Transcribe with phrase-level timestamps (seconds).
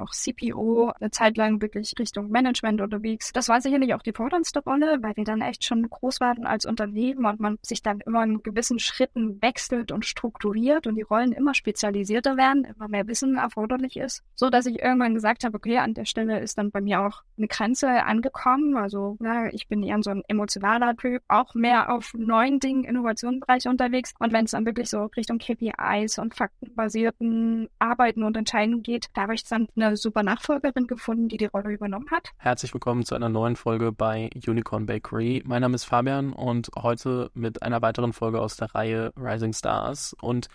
[0.00, 3.32] auch CPO, eine Zeit lang wirklich Richtung Management unterwegs.
[3.32, 6.64] Das war sicherlich auch die forderndste Rolle, weil wir dann echt schon groß waren als
[6.64, 11.32] Unternehmen und man sich dann immer in gewissen Schritten wechselt und strukturiert und die Rollen
[11.32, 15.78] immer spezialisierter werden, immer mehr Wissen erforderlich ist, so dass ich irgendwann gesagt habe, okay,
[15.78, 18.76] an der Stelle ist dann bei mir auch eine Grenze angekommen.
[18.76, 23.66] Also ja, ich bin eher so ein emotionaler Typ, auch mehr auf neuen Dingen, Innovationsbereich
[23.68, 24.14] unterwegs.
[24.18, 29.22] Und wenn es dann wirklich so Richtung KPIs und faktenbasierten Arbeiten und Entscheidungen geht, da
[29.22, 32.30] habe ich dann eine super Nachfolgerin gefunden, die die Rolle übernommen hat.
[32.38, 35.42] Herzlich willkommen zu einer neuen Folge bei Unicorn Bakery.
[35.46, 40.14] Mein Name ist Fabian und heute mit einer weiteren Folge aus der Reihe Rising Stars.
[40.20, 40.48] Und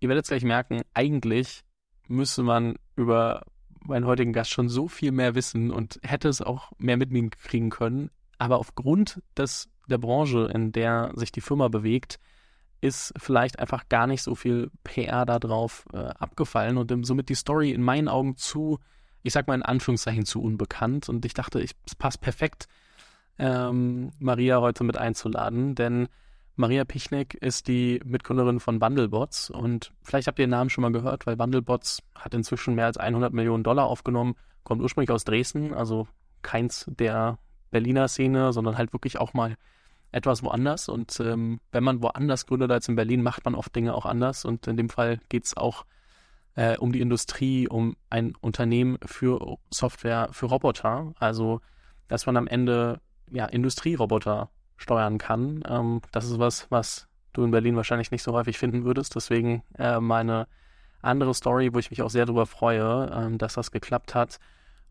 [0.00, 1.62] ihr werdet es gleich merken, eigentlich
[2.08, 3.42] müsste man über
[3.80, 7.28] meinen heutigen Gast schon so viel mehr wissen und hätte es auch mehr mit mir
[7.30, 8.10] kriegen können.
[8.38, 12.18] Aber aufgrund des, der Branche, in der sich die Firma bewegt,
[12.80, 17.34] ist vielleicht einfach gar nicht so viel PR da drauf äh, abgefallen und somit die
[17.34, 18.78] Story in meinen Augen zu,
[19.22, 21.08] ich sag mal in Anführungszeichen, zu unbekannt.
[21.08, 22.68] Und ich dachte, ich, es passt perfekt,
[23.38, 26.08] ähm, Maria heute mit einzuladen, denn
[26.54, 30.92] Maria Pichnek ist die Mitgründerin von Bundlebots und vielleicht habt ihr den Namen schon mal
[30.92, 35.74] gehört, weil Bundlebots hat inzwischen mehr als 100 Millionen Dollar aufgenommen, kommt ursprünglich aus Dresden,
[35.74, 36.08] also
[36.40, 37.38] keins der
[37.70, 39.56] Berliner Szene, sondern halt wirklich auch mal
[40.16, 40.88] etwas woanders.
[40.88, 44.46] Und ähm, wenn man woanders gründet als in Berlin, macht man oft Dinge auch anders.
[44.46, 45.84] Und in dem Fall geht es auch
[46.54, 51.12] äh, um die Industrie, um ein Unternehmen für Software für Roboter.
[51.18, 51.60] Also,
[52.08, 53.00] dass man am Ende
[53.30, 55.62] ja, Industrieroboter steuern kann.
[55.68, 59.14] Ähm, das ist was, was du in Berlin wahrscheinlich nicht so häufig finden würdest.
[59.14, 60.48] Deswegen äh, meine
[61.02, 64.38] andere Story, wo ich mich auch sehr darüber freue, ähm, dass das geklappt hat.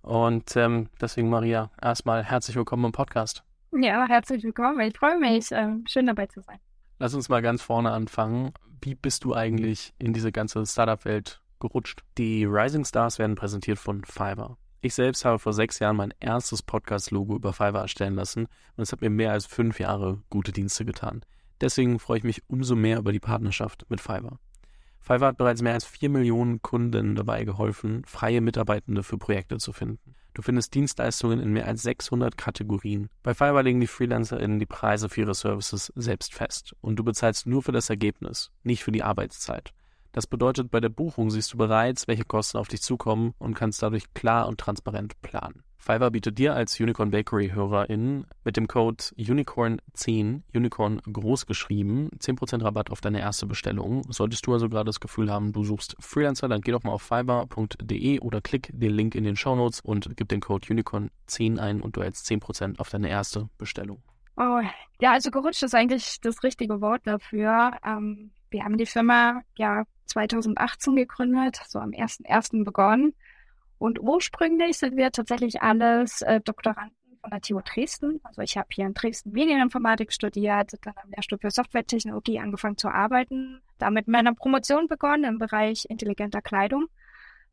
[0.03, 3.43] Und ähm, deswegen, Maria, erstmal herzlich willkommen im Podcast.
[3.81, 4.79] Ja, herzlich willkommen.
[4.81, 5.51] Ich freue mich.
[5.51, 6.59] Ähm, schön dabei zu sein.
[6.97, 8.53] Lass uns mal ganz vorne anfangen.
[8.81, 12.01] Wie bist du eigentlich in diese ganze Startup-Welt gerutscht?
[12.17, 14.57] Die Rising Stars werden präsentiert von Fiverr.
[14.79, 18.45] Ich selbst habe vor sechs Jahren mein erstes Podcast-Logo über Fiverr erstellen lassen
[18.77, 21.25] und es hat mir mehr als fünf Jahre gute Dienste getan.
[21.59, 24.39] Deswegen freue ich mich umso mehr über die Partnerschaft mit Fiverr.
[25.01, 29.73] Fiverr hat bereits mehr als vier Millionen Kunden dabei geholfen, freie Mitarbeitende für Projekte zu
[29.73, 30.14] finden.
[30.35, 33.09] Du findest Dienstleistungen in mehr als 600 Kategorien.
[33.23, 37.47] Bei Fiverr legen die FreelancerInnen die Preise für ihre Services selbst fest und du bezahlst
[37.47, 39.73] nur für das Ergebnis, nicht für die Arbeitszeit.
[40.11, 43.81] Das bedeutet, bei der Buchung siehst du bereits, welche Kosten auf dich zukommen und kannst
[43.81, 45.63] dadurch klar und transparent planen.
[45.85, 52.63] Fiverr bietet dir als Unicorn Bakery HörerInnen mit dem Code Unicorn10, Unicorn groß geschrieben, 10%
[52.63, 54.01] Rabatt auf deine erste Bestellung.
[54.09, 57.03] Solltest du also gerade das Gefühl haben, du suchst Freelancer, dann geh doch mal auf
[57.03, 61.81] fiverr.de oder klick den Link in den Show Notes und gib den Code Unicorn10 ein
[61.81, 64.01] und du erhältst 10% auf deine erste Bestellung.
[64.37, 64.61] Oh,
[64.99, 67.73] ja, also gerutscht ist eigentlich das richtige Wort dafür.
[67.85, 72.63] Ähm, wir haben die Firma ja 2018 gegründet, so am 1.1.
[72.63, 73.13] begonnen
[73.85, 78.19] und ursprünglich sind wir tatsächlich alles äh, Doktoranden von der TU Dresden.
[78.23, 82.89] Also ich habe hier in Dresden Medieninformatik studiert, dann am Lehrstuhl für Softwaretechnologie angefangen zu
[82.89, 86.87] arbeiten, damit meiner Promotion begonnen im Bereich intelligenter Kleidung.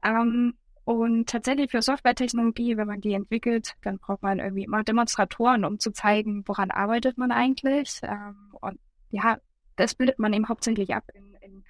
[0.03, 0.55] Ähm,
[0.85, 5.81] und tatsächlich für Softwaretechnologie, wenn man die entwickelt, dann braucht man irgendwie immer Demonstratoren, um
[5.81, 8.01] zu zeigen, woran arbeitet man eigentlich.
[8.05, 9.37] Ähm, und ja,
[9.77, 11.65] das bildet man eben hauptsächlich ab in, in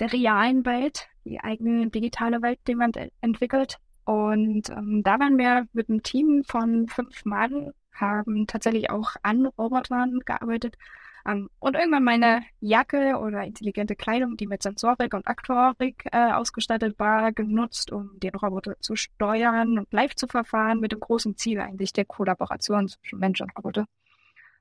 [0.00, 3.78] der realen Welt, die eigene digitale Welt, die man entwickelt.
[4.08, 9.44] Und ähm, da waren wir mit einem Team von fünf Mann, haben tatsächlich auch an
[9.44, 10.78] Robotern gearbeitet.
[11.26, 16.98] Ähm, und irgendwann meine Jacke oder intelligente Kleidung, die mit Sensorik und Aktorik äh, ausgestattet
[16.98, 21.60] war, genutzt, um den Roboter zu steuern und live zu verfahren, mit dem großen Ziel
[21.60, 23.84] eigentlich der Kollaboration zwischen Mensch und Roboter.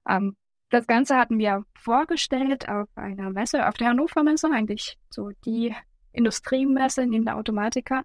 [0.09, 0.35] Ähm,
[0.71, 5.73] das Ganze hatten wir vorgestellt auf einer Messe, auf der Hannover Messe, eigentlich so die
[6.11, 8.03] Industriemesse neben der Automatiker.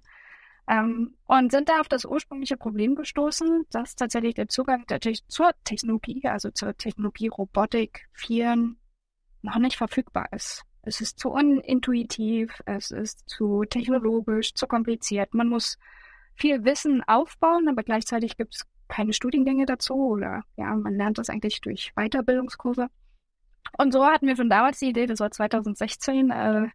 [0.73, 5.13] Ähm, und sind da auf das ursprüngliche Problem gestoßen, dass tatsächlich der Zugang der Te
[5.29, 8.79] zur Technologie, also zur Technologie Robotik, vielen
[9.43, 10.65] noch nicht verfügbar ist.
[10.81, 15.35] Es ist zu unintuitiv, es ist zu technologisch, zu kompliziert.
[15.35, 15.79] Man muss
[16.37, 21.29] viel Wissen aufbauen, aber gleichzeitig gibt es keine Studiengänge dazu oder ja, man lernt das
[21.29, 22.89] eigentlich durch Weiterbildungskurse.
[23.77, 26.69] Und so hatten wir schon damals die Idee, das war 2016, äh,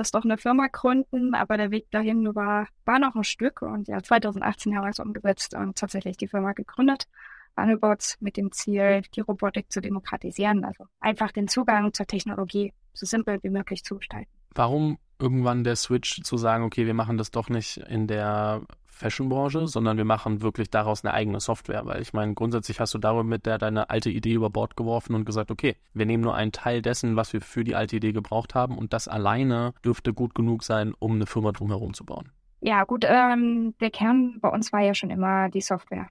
[0.00, 3.86] lass doch eine Firma gründen, aber der Weg dahin war, war noch ein Stück und
[3.86, 7.06] ja, 2018 haben wir es umgesetzt und tatsächlich die Firma gegründet.
[7.54, 13.04] Nanobots mit dem Ziel, die Robotik zu demokratisieren, also einfach den Zugang zur Technologie so
[13.04, 14.30] simpel wie möglich zu gestalten.
[14.54, 18.62] Warum irgendwann der Switch zu sagen, okay, wir machen das doch nicht in der
[19.00, 21.84] Fashion-Branche, sondern wir machen wirklich daraus eine eigene Software.
[21.86, 25.14] Weil ich meine, grundsätzlich hast du darüber mit der deine alte Idee über Bord geworfen
[25.14, 28.12] und gesagt, okay, wir nehmen nur einen Teil dessen, was wir für die alte Idee
[28.12, 32.30] gebraucht haben und das alleine dürfte gut genug sein, um eine Firma drumherum zu bauen.
[32.60, 36.08] Ja, gut, ähm, der Kern bei uns war ja schon immer die Software.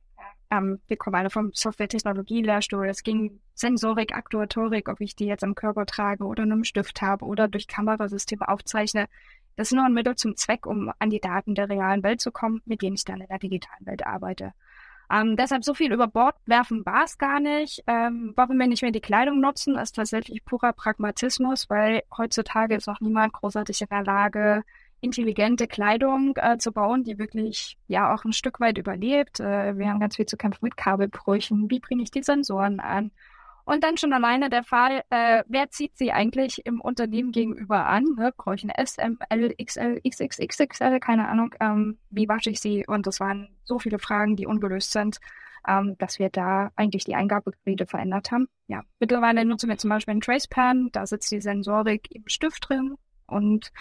[0.52, 2.88] Ähm, wir kommen alle vom Software-Technologie-Lehrstuhl.
[2.88, 7.02] Es ging Sensorik, Aktuatorik, ob ich die jetzt am Körper trage oder in einem Stift
[7.02, 9.08] habe oder durch Kamerasysteme aufzeichne.
[9.56, 12.32] Das ist nur ein Mittel zum Zweck, um an die Daten der realen Welt zu
[12.32, 14.54] kommen, mit denen ich dann in der digitalen Welt arbeite.
[15.12, 17.84] Ähm, deshalb so viel über Bord werfen war es gar nicht.
[17.88, 22.88] Ähm, warum wir nicht mehr die Kleidung nutzen, ist tatsächlich purer Pragmatismus, weil heutzutage ist
[22.88, 24.64] auch niemand großartig in der Lage,
[25.02, 29.40] intelligente Kleidung äh, zu bauen, die wirklich ja auch ein Stück weit überlebt.
[29.40, 31.70] Äh, wir haben ganz viel zu kämpfen mit Kabelbrüchen.
[31.72, 33.12] Wie bringe ich die Sensoren an?
[33.70, 38.04] Und dann schon alleine der Fall, äh, wer zieht sie eigentlich im Unternehmen gegenüber an?
[38.18, 38.34] Ne?
[38.36, 41.54] Brauche ich eine S, M, L, XL, XXXXL, keine Ahnung.
[41.60, 42.84] Ähm, wie wasche ich sie?
[42.88, 45.20] Und das waren so viele Fragen, die ungelöst sind,
[45.68, 48.48] ähm, dass wir da eigentlich die Eingabegeräte verändert haben.
[48.66, 52.96] Ja, mittlerweile nutzen wir zum Beispiel einen Tracepan, da sitzt die Sensorik im Stift drin
[53.28, 53.72] und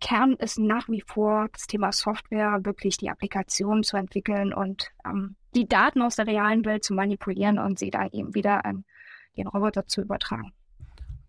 [0.00, 5.36] Kern ist nach wie vor das Thema Software, wirklich die Applikation zu entwickeln und ähm,
[5.54, 8.84] die Daten aus der realen Welt zu manipulieren und sie da eben wieder an
[9.36, 10.52] den Roboter zu übertragen.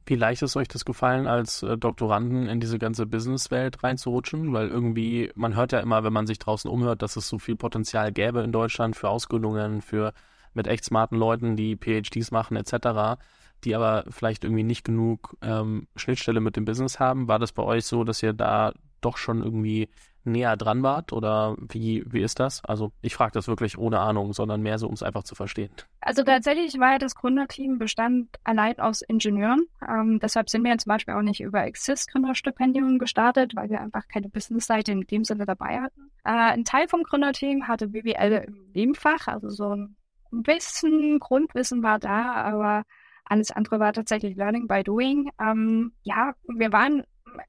[0.06, 4.52] Wie leicht ist euch das gefallen, als äh, Doktoranden in diese ganze Businesswelt reinzurutschen?
[4.52, 7.56] Weil irgendwie, man hört ja immer, wenn man sich draußen umhört, dass es so viel
[7.56, 10.14] Potenzial gäbe in Deutschland für Ausgründungen, für
[10.54, 13.18] mit echt smarten Leuten, die PhDs machen etc
[13.64, 17.28] die aber vielleicht irgendwie nicht genug ähm, Schnittstelle mit dem Business haben.
[17.28, 19.90] War das bei euch so, dass ihr da doch schon irgendwie
[20.26, 22.64] näher dran wart oder wie, wie ist das?
[22.66, 25.72] Also ich frage das wirklich ohne Ahnung, sondern mehr so, um es einfach zu verstehen.
[26.02, 29.66] Also tatsächlich war ja das Gründerteam bestand allein aus Ingenieuren.
[29.88, 34.08] Ähm, deshalb sind wir zum Beispiel auch nicht über Exist Gründerstipendium gestartet, weil wir einfach
[34.08, 36.12] keine Businessseite in dem Sinne dabei hatten.
[36.24, 39.96] Äh, ein Teil vom Gründerteam hatte BWL im Nebenfach, also so ein
[40.32, 42.84] bisschen Grundwissen war da, aber
[43.26, 45.32] alles andere war tatsächlich Learning by Doing.
[45.40, 47.04] Ähm, ja, wir waren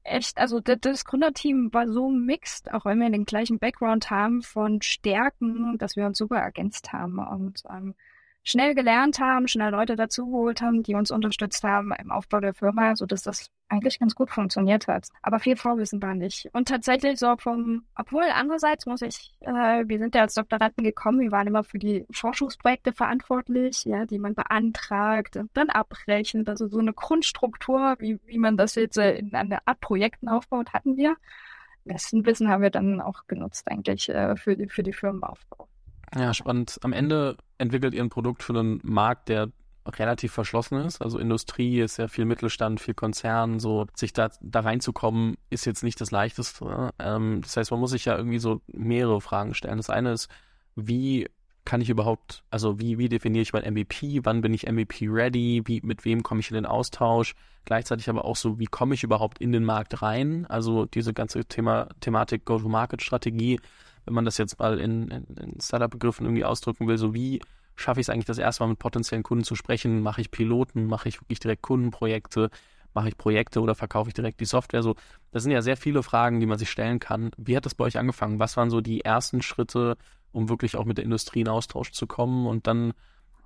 [0.05, 4.81] echt, also das, Gründerteam war so mixed, auch wenn wir den gleichen Background haben von
[4.81, 7.19] Stärken, dass wir uns super ergänzt haben.
[7.19, 7.95] Und ähm,
[8.45, 12.95] schnell gelernt haben, schnell Leute dazugeholt haben, die uns unterstützt haben im Aufbau der Firma,
[12.95, 15.07] sodass das eigentlich ganz gut funktioniert hat.
[15.23, 16.47] Aber viel Vorwissen war nicht.
[16.53, 21.21] Und tatsächlich so vom, obwohl andererseits muss ich, äh, wir sind ja als Doktoranden gekommen,
[21.21, 26.47] wir waren immer für die Forschungsprojekte verantwortlich, ja, die man beantragt und dann abrechnet.
[26.47, 30.71] Also so eine Grundstruktur, wie, wie man das jetzt äh, in einer Art Projekten aufbaut,
[30.71, 31.17] hatten wir.
[31.83, 35.67] Das Wissen haben wir dann auch genutzt eigentlich äh, für, die, für die Firmenaufbau.
[36.15, 36.79] Ja, spannend.
[36.81, 39.51] Am Ende entwickelt ihr ein Produkt für einen Markt, der
[39.87, 41.01] relativ verschlossen ist.
[41.01, 43.59] Also Industrie ist ja viel Mittelstand, viel Konzern.
[43.59, 46.91] So sich da, da reinzukommen, ist jetzt nicht das Leichteste.
[46.99, 49.77] Ähm, das heißt, man muss sich ja irgendwie so mehrere Fragen stellen.
[49.77, 50.29] Das eine ist,
[50.75, 51.27] wie
[51.65, 54.21] kann ich überhaupt, also wie, wie definiere ich mein MVP?
[54.23, 55.63] Wann bin ich MVP ready?
[55.65, 57.35] Wie, mit wem komme ich in den Austausch?
[57.65, 60.45] Gleichzeitig aber auch so, wie komme ich überhaupt in den Markt rein?
[60.45, 63.59] Also diese ganze Thema, Thematik Go-to-Market-Strategie
[64.05, 67.41] wenn man das jetzt mal in, in, in Startup-Begriffen irgendwie ausdrücken will, so wie
[67.75, 70.01] schaffe ich es eigentlich das erste Mal mit potenziellen Kunden zu sprechen?
[70.01, 70.85] Mache ich Piloten?
[70.85, 72.49] Mache ich wirklich direkt Kundenprojekte?
[72.93, 74.81] Mache ich Projekte oder verkaufe ich direkt die Software?
[74.81, 74.95] So,
[75.31, 77.31] das sind ja sehr viele Fragen, die man sich stellen kann.
[77.37, 78.39] Wie hat das bei euch angefangen?
[78.39, 79.97] Was waren so die ersten Schritte,
[80.31, 82.93] um wirklich auch mit der Industrie in Austausch zu kommen und dann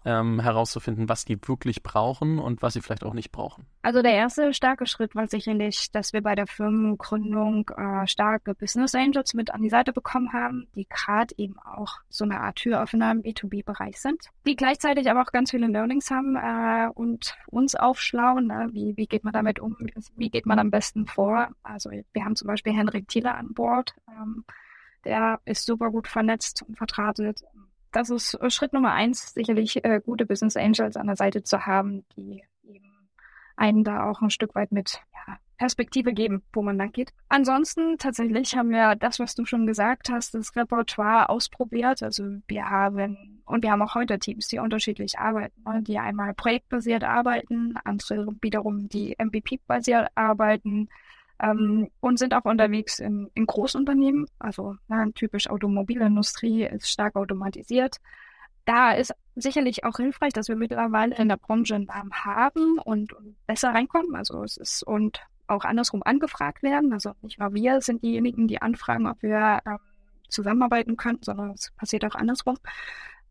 [0.06, 3.66] ähm, herauszufinden, was die wirklich brauchen und was sie vielleicht auch nicht brauchen?
[3.82, 8.96] Also der erste starke Schritt war sicherlich, dass wir bei der Firmengründung äh, starke Business
[8.96, 13.12] Angels mit an die Seite bekommen haben, die gerade eben auch so eine Art Türöffner
[13.12, 18.48] im B2B-Bereich sind, die gleichzeitig aber auch ganz viele Learnings haben äh, und uns aufschlauen,
[18.48, 18.70] ne?
[18.72, 19.78] wie, wie geht man damit um,
[20.16, 21.50] wie geht man am besten vor.
[21.64, 24.46] Also wir haben zum Beispiel Henrik Thiele an Bord, ähm,
[25.06, 27.44] der ist super gut vernetzt und vertratet
[27.92, 31.66] das ist äh, Schritt Nummer eins, sicherlich äh, gute Business Angels an der Seite zu
[31.66, 33.10] haben, die eben
[33.56, 37.12] einen da auch ein Stück weit mit ja, Perspektive geben, wo man lang geht.
[37.28, 42.02] Ansonsten tatsächlich haben wir das, was du schon gesagt hast, das Repertoire ausprobiert.
[42.02, 45.82] Also wir haben, und wir haben auch heute Teams, die unterschiedlich arbeiten, ne?
[45.82, 50.88] die einmal projektbasiert arbeiten, andere wiederum, die MVP-basiert arbeiten,
[51.42, 54.28] ähm, und sind auch unterwegs in, in Großunternehmen.
[54.40, 57.98] Also na, typisch Automobilindustrie ist stark automatisiert.
[58.66, 63.14] Da ist sicherlich auch hilfreich, dass wir mittlerweile in der Branche einen Namen haben und,
[63.14, 64.16] und besser reinkommen.
[64.16, 66.94] Also es ist und auch andersrum angefragt werden.
[66.94, 69.80] Also nicht nur wir sind diejenigen, die anfragen, ob wir ähm,
[70.28, 72.58] zusammenarbeiten können, sondern es passiert auch andersrum.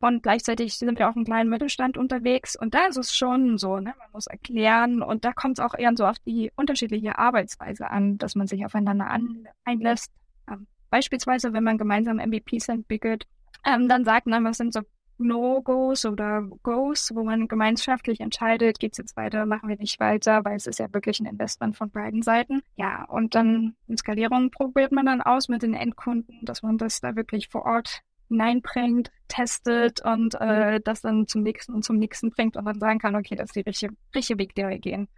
[0.00, 2.56] Und gleichzeitig sind wir auch im kleinen Mittelstand unterwegs.
[2.56, 3.94] Und da ist es schon so, ne?
[3.98, 5.02] man muss erklären.
[5.02, 8.64] Und da kommt es auch eher so auf die unterschiedliche Arbeitsweise an, dass man sich
[8.64, 10.12] aufeinander an, einlässt.
[10.48, 13.26] Ähm, beispielsweise, wenn man gemeinsam MVPs entwickelt,
[13.64, 14.82] ähm, dann sagt man, was sind so
[15.18, 20.56] No-Gos oder Goes, wo man gemeinschaftlich entscheidet, geht's jetzt weiter, machen wir nicht weiter, weil
[20.56, 22.62] es ist ja wirklich ein Investment von beiden Seiten.
[22.76, 27.00] Ja, und dann in Skalierung probiert man dann aus mit den Endkunden, dass man das
[27.00, 32.30] da wirklich vor Ort hineinbringt, testet und äh, das dann zum nächsten und zum nächsten
[32.30, 35.08] bringt und dann sagen kann, okay, das ist der richtige, richtige Weg, der wir gehen.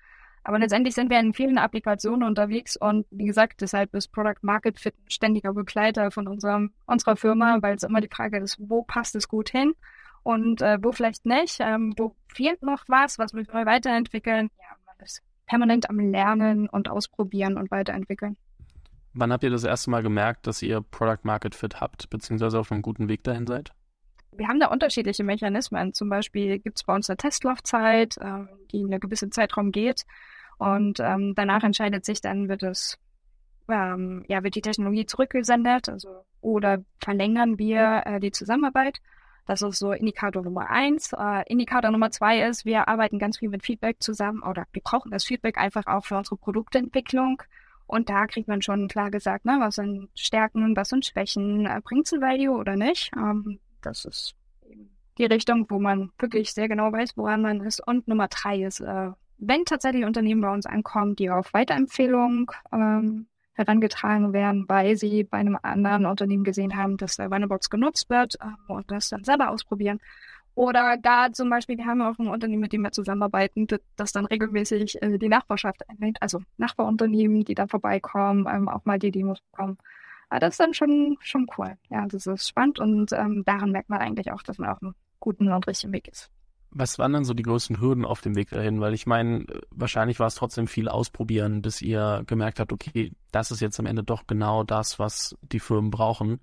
[0.43, 4.81] Aber letztendlich sind wir in vielen Applikationen unterwegs und wie gesagt, deshalb ist Product Market
[4.81, 8.83] Fit ein ständiger Begleiter von unserem, unserer Firma, weil es immer die Frage ist, wo
[8.83, 9.75] passt es gut hin
[10.23, 14.51] und äh, wo vielleicht nicht, ähm, wo fehlt noch was, was müssen wir weiterentwickeln.
[14.59, 18.37] Ja, man ist permanent am Lernen und ausprobieren und weiterentwickeln.
[19.13, 22.71] Wann habt ihr das erste Mal gemerkt, dass ihr Product Market Fit habt, beziehungsweise auf
[22.71, 23.73] einem guten Weg dahin seid?
[24.33, 25.93] Wir haben da unterschiedliche Mechanismen.
[25.93, 30.07] Zum Beispiel gibt es bei uns eine Testlaufzeit, äh, die eine gewisse Zeitraum geht.
[30.59, 32.99] Und ähm, danach entscheidet sich dann, wird es,
[33.69, 38.99] ähm, ja, wird die Technologie zurückgesendet, also oder verlängern wir äh, die Zusammenarbeit.
[39.47, 41.13] Das ist so Indikator Nummer eins.
[41.13, 45.11] Äh, Indikator Nummer zwei ist, wir arbeiten ganz viel mit Feedback zusammen oder wir brauchen
[45.11, 47.43] das Feedback einfach auch für unsere Produktentwicklung.
[47.91, 51.81] Und da kriegt man schon klar gesagt, ne, was sind Stärken, was sind Schwächen, äh,
[51.83, 53.11] bringt es ein Value oder nicht.
[53.17, 54.37] Ähm, das ist
[55.19, 57.85] die Richtung, wo man wirklich sehr genau weiß, woran man ist.
[57.85, 63.27] Und Nummer drei ist, äh, wenn tatsächlich Unternehmen bei uns ankommen, die auf Weiterempfehlung ähm,
[63.55, 68.37] herangetragen werden, weil sie bei einem anderen Unternehmen gesehen haben, dass der Wonderbox genutzt wird
[68.41, 69.99] ähm, und das dann selber ausprobieren,
[70.61, 74.27] oder da zum Beispiel, wir haben auch ein Unternehmen, mit dem wir zusammenarbeiten, das dann
[74.27, 79.41] regelmäßig äh, die Nachbarschaft einlädt, also Nachbarunternehmen, die da vorbeikommen, ähm, auch mal die Demos
[79.41, 79.79] bekommen.
[80.29, 81.79] Aber das ist dann schon, schon cool.
[81.89, 84.95] Ja, das ist spannend und ähm, daran merkt man eigentlich auch, dass man auf einem
[85.19, 86.29] guten und richtigen Weg ist.
[86.73, 88.83] Was waren dann so die größten Hürden auf dem Weg dahin?
[88.83, 93.51] Weil ich meine, wahrscheinlich war es trotzdem viel ausprobieren, bis ihr gemerkt habt, okay, das
[93.51, 96.39] ist jetzt am Ende doch genau das, was die Firmen brauchen.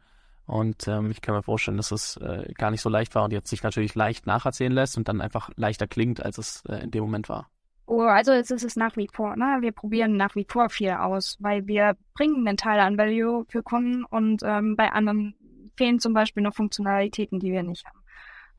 [0.48, 3.34] Und ähm, ich kann mir vorstellen, dass es äh, gar nicht so leicht war und
[3.34, 6.92] jetzt sich natürlich leicht nacherzählen lässt und dann einfach leichter klingt, als es äh, in
[6.92, 7.50] dem Moment war.
[7.86, 9.58] Oh, also jetzt ist es nach wie vor, ne?
[9.60, 13.62] Wir probieren nach wie vor viel aus, weil wir bringen einen Teil an Value für
[13.62, 15.36] Kunden und ähm, bei anderen
[15.76, 18.04] fehlen zum Beispiel noch Funktionalitäten, die wir nicht haben.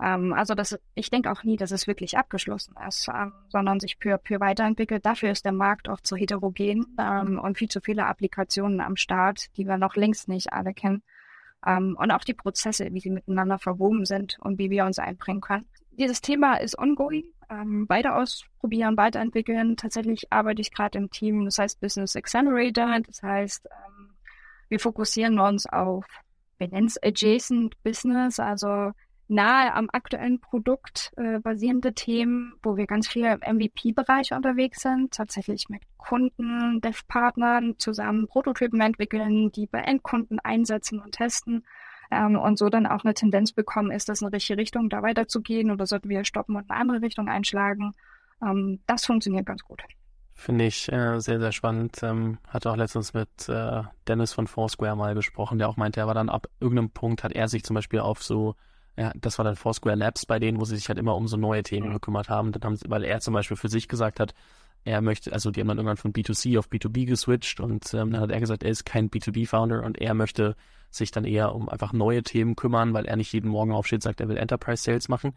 [0.02, 3.96] Ähm, also das, ich denke auch nie, dass es wirklich abgeschlossen ist, ähm, sondern sich
[3.98, 5.04] für, für weiterentwickelt.
[5.04, 9.56] Dafür ist der Markt oft so heterogen ähm, und viel zu viele Applikationen am Start,
[9.56, 11.02] die wir noch längst nicht alle kennen
[11.66, 15.40] ähm, und auch die Prozesse, wie sie miteinander verwoben sind und wie wir uns einbringen
[15.40, 15.66] können.
[15.92, 19.76] Dieses Thema ist ongoing, ähm, weiter ausprobieren, weiterentwickeln.
[19.76, 23.00] Tatsächlich arbeite ich gerade im Team, das heißt Business Accelerator.
[23.00, 24.10] Das heißt, ähm,
[24.68, 26.04] wir fokussieren uns auf,
[26.58, 28.92] wir nennen es Adjacent Business, also
[29.28, 35.12] nahe am aktuellen Produkt äh, basierende Themen, wo wir ganz viel im MVP-Bereich unterwegs sind,
[35.12, 41.64] tatsächlich mit Kunden, Dev-Partnern zusammen Prototypen entwickeln, die bei Endkunden einsetzen und testen
[42.10, 45.70] ähm, und so dann auch eine Tendenz bekommen, ist das eine richtige Richtung, da weiterzugehen
[45.70, 47.92] oder sollten wir stoppen und eine andere Richtung einschlagen.
[48.42, 49.82] Ähm, das funktioniert ganz gut.
[50.32, 52.00] Finde ich äh, sehr, sehr spannend.
[52.02, 56.06] Ähm, hatte auch letztens mit äh, Dennis von Foursquare mal gesprochen, der auch meinte, er
[56.06, 58.54] war dann ab irgendeinem Punkt, hat er sich zum Beispiel auf so
[58.98, 61.36] ja, das war dann Foursquare Labs bei denen, wo sie sich halt immer um so
[61.36, 62.50] neue Themen gekümmert haben.
[62.50, 64.34] Dann haben sie, weil er zum Beispiel für sich gesagt hat,
[64.84, 68.20] er möchte, also die haben dann irgendwann von B2C auf B2B geswitcht und ähm, dann
[68.20, 70.56] hat er gesagt, er ist kein B2B-Founder und er möchte
[70.90, 74.20] sich dann eher um einfach neue Themen kümmern, weil er nicht jeden Morgen aufsteht, sagt,
[74.20, 75.34] er will Enterprise Sales machen.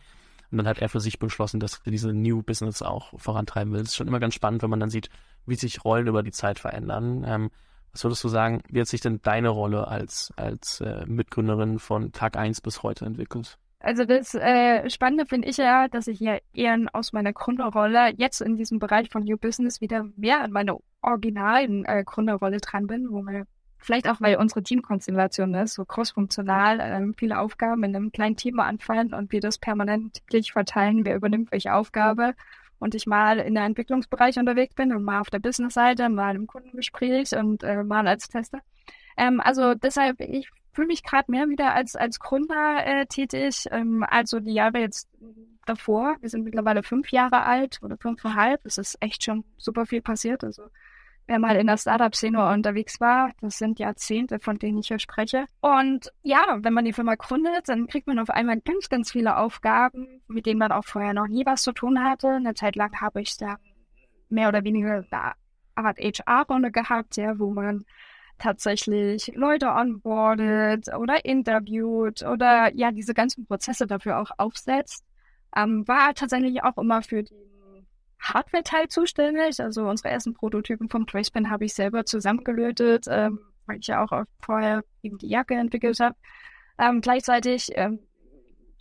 [0.51, 3.81] Und dann hat er für sich beschlossen, dass er diese New Business auch vorantreiben will.
[3.81, 5.09] Das ist schon immer ganz spannend, wenn man dann sieht,
[5.45, 7.23] wie sich Rollen über die Zeit verändern.
[7.27, 7.51] Ähm,
[7.93, 12.11] was würdest du sagen, wie hat sich denn deine Rolle als, als äh, Mitgründerin von
[12.11, 13.57] Tag 1 bis heute entwickelt?
[13.79, 18.41] Also das äh, Spannende finde ich ja, dass ich ja eher aus meiner Gründerrolle jetzt
[18.41, 23.07] in diesem Bereich von New Business wieder mehr an meiner originalen äh, Gründerrolle dran bin,
[23.09, 23.45] wo wir
[23.77, 28.59] vielleicht auch, weil unsere Teamkonstellation ist, so crossfunktional, äh, viele Aufgaben in einem kleinen Team
[28.59, 30.21] anfallen und wir das permanent
[30.51, 32.35] verteilen, wer übernimmt welche Aufgabe
[32.81, 36.47] und ich mal in der Entwicklungsbereich unterwegs bin und mal auf der Businessseite, mal im
[36.47, 38.59] Kundengespräch und äh, mal als Tester.
[39.15, 43.67] Ähm, also deshalb, ich fühle mich gerade mehr wieder als, als Gründer äh, tätig.
[43.69, 45.07] Ähm, also die Jahre jetzt
[45.65, 50.01] davor, wir sind mittlerweile fünf Jahre alt oder fünfeinhalb, es ist echt schon super viel
[50.01, 50.43] passiert.
[50.43, 50.63] Also
[51.31, 55.45] wer mal in der Startup-Szene unterwegs war, das sind Jahrzehnte, von denen ich hier spreche.
[55.61, 59.37] Und ja, wenn man die Firma gründet, dann kriegt man auf einmal ganz, ganz viele
[59.37, 62.27] Aufgaben, mit denen man auch vorher noch nie was zu tun hatte.
[62.27, 63.55] Eine Zeit lang habe ich da
[64.27, 65.33] mehr oder weniger eine
[65.75, 67.85] Art HR-Runde gehabt, ja, wo man
[68.37, 75.05] tatsächlich Leute onboardet oder interviewt oder ja, diese ganzen Prozesse dafür auch aufsetzt.
[75.55, 77.50] Ähm, war tatsächlich auch immer für den
[78.21, 79.59] Hardware-Teil zuständig.
[79.59, 84.23] Also unsere ersten Prototypen vom Tracepen habe ich selber zusammengelötet, ähm, weil ich ja auch
[84.41, 86.15] vorher eben die Jacke entwickelt habe.
[86.77, 87.99] Ähm, gleichzeitig ähm,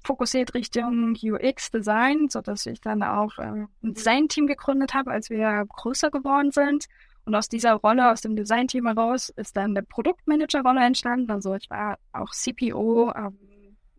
[0.04, 6.11] fokussiert Richtung UX-Design, sodass ich dann auch äh, ein Design-Team gegründet habe, als wir größer
[6.11, 6.87] geworden sind.
[7.25, 11.30] Und aus dieser Rolle, aus dem Design-Team heraus, ist dann eine Produktmanager-Rolle entstanden.
[11.30, 13.38] Also ich war auch CPO, ähm,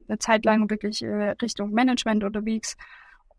[0.07, 2.75] eine Zeit lang wirklich äh, Richtung Management unterwegs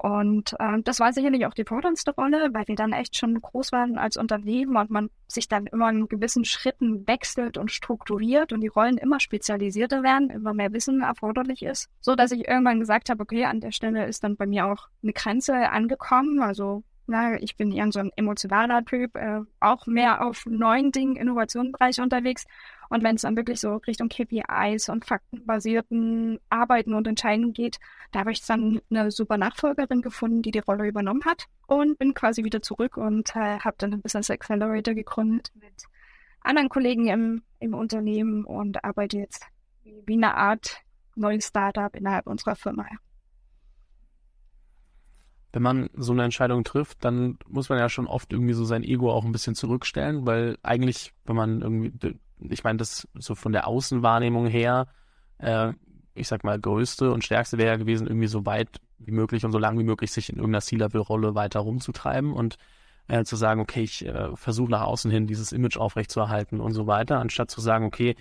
[0.02, 3.70] und ähm, das war sicherlich auch die forderndste Rolle, weil wir dann echt schon groß
[3.70, 8.62] waren als Unternehmen und man sich dann immer in gewissen Schritten wechselt und strukturiert und
[8.62, 13.10] die Rollen immer spezialisierter werden, immer mehr Wissen erforderlich ist, so dass ich irgendwann gesagt
[13.10, 16.42] habe, okay, an der Stelle ist dann bei mir auch eine Grenze angekommen.
[16.42, 16.82] Also
[17.12, 22.00] na, ich bin eher so ein emotionaler Typ, äh, auch mehr auf neuen Dingen, Innovationenbereich
[22.00, 22.44] unterwegs.
[22.88, 27.78] Und wenn es dann wirklich so Richtung KPIs und faktenbasierten Arbeiten und Entscheidungen geht,
[28.12, 32.14] da habe ich dann eine super Nachfolgerin gefunden, die die Rolle übernommen hat und bin
[32.14, 35.84] quasi wieder zurück und äh, habe dann ein Business Accelerator gegründet mit
[36.40, 39.46] anderen Kollegen im, im Unternehmen und arbeite jetzt
[39.84, 40.78] wie eine Art
[41.14, 42.86] neues Startup innerhalb unserer Firma
[45.52, 48.82] wenn man so eine Entscheidung trifft, dann muss man ja schon oft irgendwie so sein
[48.82, 53.52] Ego auch ein bisschen zurückstellen, weil eigentlich, wenn man irgendwie, ich meine, das so von
[53.52, 54.86] der Außenwahrnehmung her,
[55.38, 55.72] äh,
[56.14, 59.52] ich sag mal, größte und stärkste wäre ja gewesen, irgendwie so weit wie möglich und
[59.52, 62.56] so lang wie möglich sich in irgendeiner C-Level-Rolle weiter rumzutreiben und
[63.08, 66.86] äh, zu sagen, okay, ich äh, versuche nach außen hin dieses Image aufrechtzuerhalten und so
[66.86, 68.16] weiter, anstatt zu sagen, okay,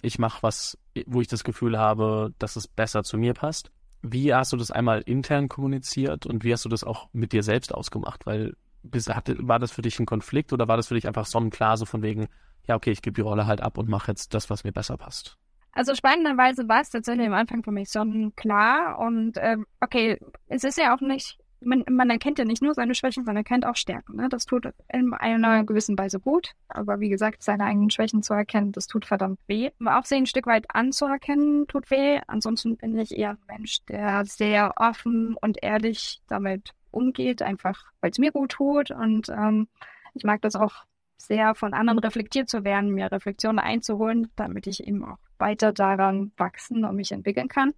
[0.00, 3.70] ich mache was, wo ich das Gefühl habe, dass es besser zu mir passt.
[4.02, 7.42] Wie hast du das einmal intern kommuniziert und wie hast du das auch mit dir
[7.42, 8.26] selbst ausgemacht?
[8.26, 11.26] Weil bis, hatte, war das für dich ein Konflikt oder war das für dich einfach
[11.26, 12.28] sonnenklar, so von wegen,
[12.66, 14.96] ja, okay, ich gebe die Rolle halt ab und mache jetzt das, was mir besser
[14.96, 15.38] passt?
[15.72, 20.76] Also spannenderweise war es tatsächlich am Anfang für mich sonnenklar und ähm, okay, es ist
[20.76, 24.16] ja auch nicht man, man erkennt ja nicht nur seine Schwächen, sondern erkennt auch Stärken.
[24.16, 24.28] Ne?
[24.28, 26.52] Das tut in einer gewissen Weise gut.
[26.68, 29.70] Aber wie gesagt, seine eigenen Schwächen zu erkennen, das tut verdammt weh.
[29.80, 32.20] Aber auch sie ein Stück weit anzuerkennen, tut weh.
[32.26, 38.10] Ansonsten bin ich eher ein Mensch, der sehr offen und ehrlich damit umgeht, einfach weil
[38.10, 38.90] es mir gut tut.
[38.90, 39.68] Und ähm,
[40.14, 40.84] ich mag das auch
[41.16, 46.32] sehr von anderen reflektiert zu werden, mir Reflexionen einzuholen, damit ich eben auch weiter daran
[46.36, 47.72] wachsen und mich entwickeln kann.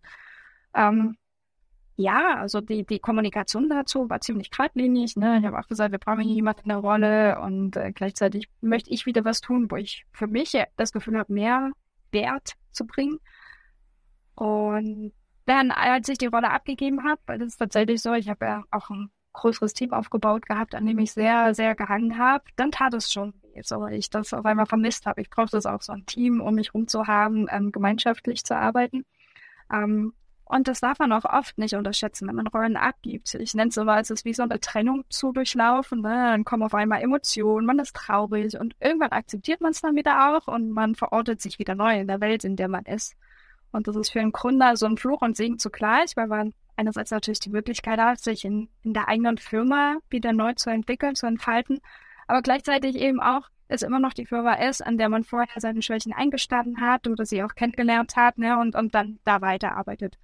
[0.75, 1.17] Ähm,
[1.97, 5.17] ja, also die, die Kommunikation dazu war ziemlich geradlinig.
[5.17, 5.39] Ne?
[5.39, 8.91] Ich habe auch gesagt, wir brauchen hier jemanden in der Rolle und äh, gleichzeitig möchte
[8.91, 11.71] ich wieder was tun, wo ich für mich das Gefühl habe, mehr
[12.11, 13.21] Wert zu bringen.
[14.35, 15.13] Und
[15.47, 18.65] dann, als ich die Rolle abgegeben habe, weil das ist tatsächlich so, ich habe ja
[18.71, 22.95] auch ein größeres Team aufgebaut gehabt, an dem ich sehr, sehr gehangen habe, dann tat
[22.95, 25.21] es schon weh, so weil ich das auf einmal vermisst habe.
[25.21, 28.57] Ich brauchte das auch so ein Team, um mich rum zu haben, ähm, gemeinschaftlich zu
[28.57, 29.05] arbeiten.
[29.73, 30.15] Ähm,
[30.47, 33.33] und das darf man auch oft nicht unterschätzen, wenn man Rollen abgibt.
[33.35, 36.03] Ich nenne es so, es ist wie so eine Trennung zu durchlaufen.
[36.03, 36.11] Ne?
[36.11, 40.37] Dann kommen auf einmal Emotionen, man ist traurig und irgendwann akzeptiert man es dann wieder
[40.37, 43.17] auch und man verortet sich wieder neu in der Welt, in der man ist.
[43.73, 47.11] Und das ist für einen Gründer so ein Fluch und Segen zugleich, weil man einerseits
[47.11, 51.27] natürlich die Möglichkeit hat, sich in, in der eigenen Firma wieder neu zu entwickeln, zu
[51.27, 51.81] entfalten,
[52.27, 55.83] aber gleichzeitig eben auch es immer noch die Firma ist, an der man vorher seine
[55.83, 60.19] Schwächen eingestanden hat oder sie auch kennengelernt hat ne, und, und dann da weiterarbeitet.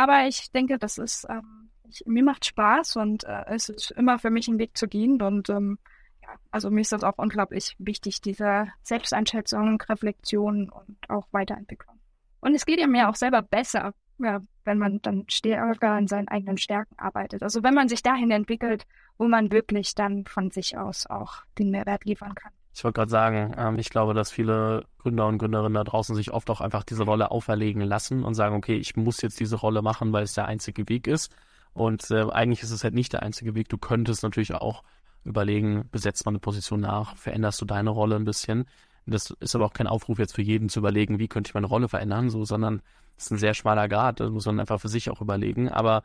[0.00, 4.18] Aber ich denke, das ist, ähm, ich, mir macht Spaß und äh, es ist immer
[4.18, 5.20] für mich ein Weg zu gehen.
[5.20, 5.78] Und ähm,
[6.22, 12.00] ja, also mir ist das auch unglaublich wichtig, diese Selbsteinschätzung, Reflexion und auch Weiterentwicklung.
[12.40, 16.28] Und es geht ja mir auch selber besser, ja, wenn man dann stärker an seinen
[16.28, 17.42] eigenen Stärken arbeitet.
[17.42, 18.86] Also wenn man sich dahin entwickelt,
[19.18, 22.52] wo man wirklich dann von sich aus auch den Mehrwert liefern kann.
[22.74, 26.32] Ich wollte gerade sagen, ähm, ich glaube, dass viele Gründer und Gründerinnen da draußen sich
[26.32, 29.82] oft auch einfach diese Rolle auferlegen lassen und sagen, okay, ich muss jetzt diese Rolle
[29.82, 31.34] machen, weil es der einzige Weg ist.
[31.72, 33.68] Und äh, eigentlich ist es halt nicht der einzige Weg.
[33.68, 34.82] Du könntest natürlich auch
[35.24, 38.66] überlegen, besetzt man eine Position nach, veränderst du deine Rolle ein bisschen.
[39.06, 41.66] Das ist aber auch kein Aufruf jetzt für jeden zu überlegen, wie könnte ich meine
[41.66, 42.82] Rolle verändern, so, sondern
[43.16, 45.68] es ist ein sehr schmaler Grad, das muss man einfach für sich auch überlegen.
[45.68, 46.04] Aber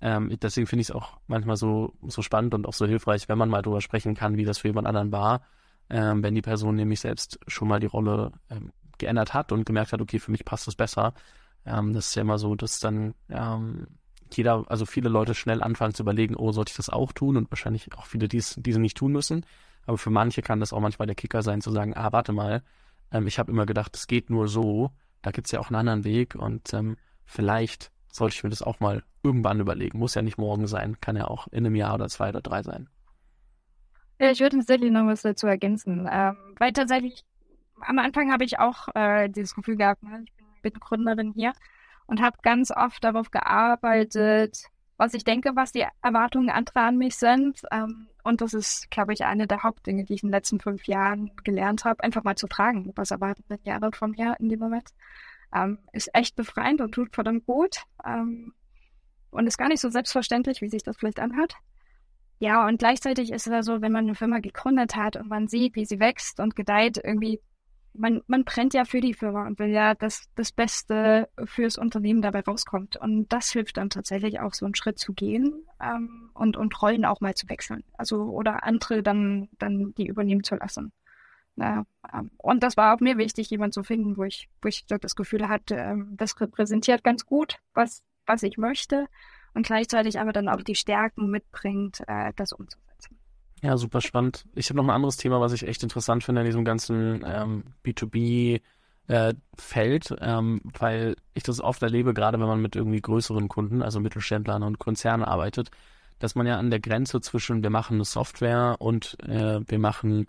[0.00, 3.38] ähm, deswegen finde ich es auch manchmal so, so spannend und auch so hilfreich, wenn
[3.38, 5.42] man mal drüber sprechen kann, wie das für jemand anderen war
[5.90, 9.92] ähm, wenn die Person nämlich selbst schon mal die Rolle ähm, geändert hat und gemerkt
[9.92, 11.14] hat, okay, für mich passt das besser.
[11.64, 13.86] Ähm, das ist ja immer so, dass dann ähm,
[14.32, 17.36] jeder, also viele Leute schnell anfangen zu überlegen, oh, sollte ich das auch tun?
[17.36, 19.44] Und wahrscheinlich auch viele, die es diese nicht tun müssen.
[19.86, 22.62] Aber für manche kann das auch manchmal der Kicker sein, zu sagen, ah, warte mal,
[23.12, 24.90] ähm, ich habe immer gedacht, es geht nur so,
[25.22, 28.80] da gibt's ja auch einen anderen Weg und ähm, vielleicht sollte ich mir das auch
[28.80, 29.98] mal irgendwann überlegen.
[29.98, 32.62] Muss ja nicht morgen sein, kann ja auch in einem Jahr oder zwei oder drei
[32.62, 32.88] sein.
[34.18, 36.08] Ja, ich würde tatsächlich noch was dazu ergänzen.
[36.10, 37.24] Ähm, weil tatsächlich
[37.80, 40.22] am Anfang habe ich auch äh, dieses Gefühl gehabt, ne?
[40.24, 41.52] ich bin, bin Gründerin hier
[42.06, 44.64] und habe ganz oft darauf gearbeitet,
[44.96, 47.60] was ich denke, was die Erwartungen anderer an mich sind.
[47.70, 50.86] Ähm, und das ist, glaube ich, eine der Hauptdinge, die ich in den letzten fünf
[50.86, 54.48] Jahren gelernt habe, einfach mal zu fragen, was erwarten denn die anderen von mir in
[54.48, 54.90] dem Moment.
[55.54, 57.82] Ähm, ist echt befreiend und tut verdammt gut.
[58.04, 58.54] Ähm,
[59.30, 61.56] und ist gar nicht so selbstverständlich, wie sich das vielleicht anhört.
[62.38, 65.48] Ja, und gleichzeitig ist es ja so, wenn man eine Firma gegründet hat und man
[65.48, 67.40] sieht, wie sie wächst und gedeiht, irgendwie,
[67.94, 72.20] man, man brennt ja für die Firma und will ja, dass das Beste fürs Unternehmen
[72.20, 72.96] dabei rauskommt.
[72.98, 77.06] Und das hilft dann tatsächlich auch, so einen Schritt zu gehen ähm, und, und Rollen
[77.06, 77.84] auch mal zu wechseln.
[77.94, 80.92] Also, oder andere dann, dann die übernehmen zu lassen.
[81.56, 84.84] Ja, ähm, und das war auch mir wichtig, jemanden zu finden, wo ich, wo ich
[84.86, 89.06] das Gefühl hatte, ähm, das repräsentiert ganz gut, was, was ich möchte
[89.54, 93.18] und gleichzeitig aber dann auch die Stärken mitbringt, äh, das umzusetzen.
[93.62, 94.44] Ja, super spannend.
[94.54, 97.64] Ich habe noch ein anderes Thema, was ich echt interessant finde in diesem ganzen ähm,
[97.84, 98.60] B2B
[99.08, 103.82] äh, Feld, ähm, weil ich das oft erlebe, gerade wenn man mit irgendwie größeren Kunden,
[103.82, 105.70] also Mittelständlern und Konzernen arbeitet,
[106.18, 110.26] dass man ja an der Grenze zwischen wir machen eine Software und äh, wir machen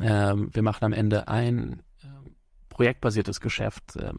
[0.00, 2.06] äh, wir machen am Ende ein äh,
[2.68, 4.12] projektbasiertes Geschäft äh,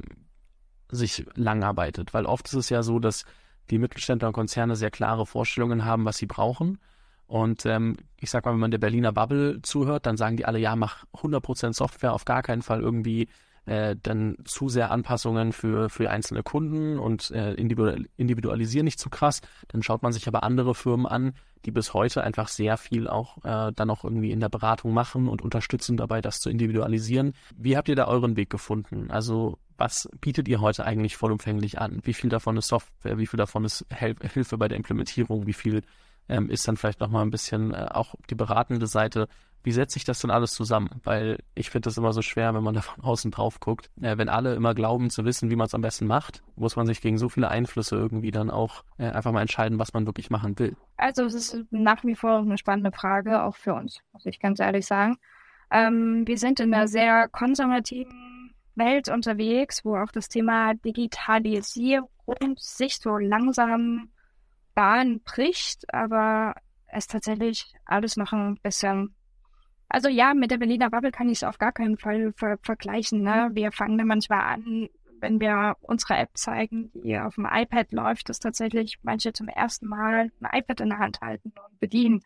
[0.90, 3.26] sich lang arbeitet, weil oft ist es ja so, dass
[3.70, 6.80] die Mittelständler und Konzerne sehr klare Vorstellungen haben, was sie brauchen.
[7.28, 10.58] Und ähm, ich sag mal, wenn man der Berliner Bubble zuhört, dann sagen die alle,
[10.58, 13.28] ja, mach 100% Software, auf gar keinen Fall irgendwie
[13.66, 19.42] äh, dann zu sehr Anpassungen für, für einzelne Kunden und äh, individualisieren nicht zu krass.
[19.68, 21.34] Dann schaut man sich aber andere Firmen an,
[21.66, 25.28] die bis heute einfach sehr viel auch äh, dann auch irgendwie in der Beratung machen
[25.28, 27.34] und unterstützen dabei, das zu individualisieren.
[27.56, 29.12] Wie habt ihr da euren Weg gefunden?
[29.12, 32.02] Also was bietet ihr heute eigentlich vollumfänglich an?
[32.04, 33.18] Wie viel davon ist Software?
[33.18, 35.48] Wie viel davon ist Hel Hilfe bei der Implementierung?
[35.48, 35.82] Wie viel
[36.28, 39.28] ähm, ist dann vielleicht nochmal ein bisschen äh, auch die beratende Seite?
[39.64, 40.90] Wie setzt sich das denn alles zusammen?
[41.04, 43.90] Weil ich finde das immer so schwer, wenn man da von außen drauf guckt.
[44.02, 46.86] Äh, wenn alle immer glauben zu wissen, wie man es am besten macht, muss man
[46.86, 50.30] sich gegen so viele Einflüsse irgendwie dann auch äh, einfach mal entscheiden, was man wirklich
[50.30, 50.76] machen will.
[50.98, 54.60] Also es ist nach wie vor eine spannende Frage, auch für uns, muss ich ganz
[54.60, 55.18] ehrlich sagen.
[55.72, 58.39] Ähm, wir sind in einer sehr konservativen
[58.80, 62.08] Welt unterwegs, wo auch das Thema Digitalisierung
[62.58, 64.10] sich so langsam
[64.74, 66.56] Bahn bricht, aber
[66.88, 69.14] es tatsächlich alles noch ein bisschen.
[69.90, 73.22] Also ja, mit der Berliner Bubble kann ich es auf gar keinen Fall ver vergleichen.
[73.22, 73.50] Ne?
[73.54, 74.88] Wir fangen da manchmal an,
[75.20, 79.88] wenn wir unsere App zeigen, die auf dem iPad läuft, dass tatsächlich manche zum ersten
[79.88, 82.22] Mal ein iPad in der Hand halten und bedienen.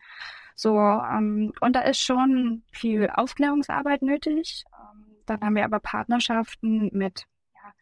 [0.54, 4.64] So, ähm, und da ist schon viel Aufklärungsarbeit nötig.
[4.72, 7.72] Ähm, dann haben wir aber Partnerschaften mit, ja,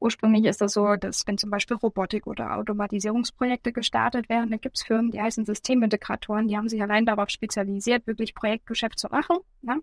[0.00, 4.76] ursprünglich ist das so, dass wenn zum Beispiel Robotik oder Automatisierungsprojekte gestartet werden, da gibt
[4.76, 9.38] es Firmen, die heißen Systemintegratoren, die haben sich allein darauf spezialisiert, wirklich Projektgeschäft zu machen.
[9.62, 9.80] Ne?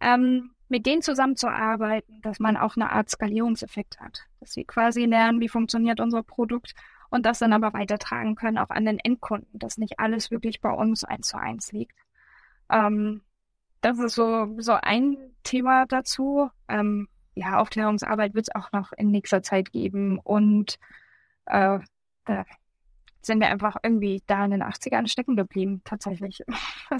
[0.00, 4.24] Ähm, mit denen zusammenzuarbeiten, dass man auch eine Art Skalierungseffekt hat.
[4.40, 6.74] Dass sie quasi lernen, wie funktioniert unser Produkt
[7.10, 10.70] und das dann aber weitertragen können, auch an den Endkunden, dass nicht alles wirklich bei
[10.70, 11.94] uns eins zu eins liegt.
[12.70, 13.20] Ähm,
[13.82, 16.50] das ist so, so ein Thema dazu.
[16.68, 20.78] Ähm, ja, Aufklärungsarbeit wird es auch noch in nächster Zeit geben und
[21.46, 21.78] äh,
[22.24, 22.44] da
[23.22, 26.40] sind wir einfach irgendwie da in den 80ern stecken geblieben, tatsächlich.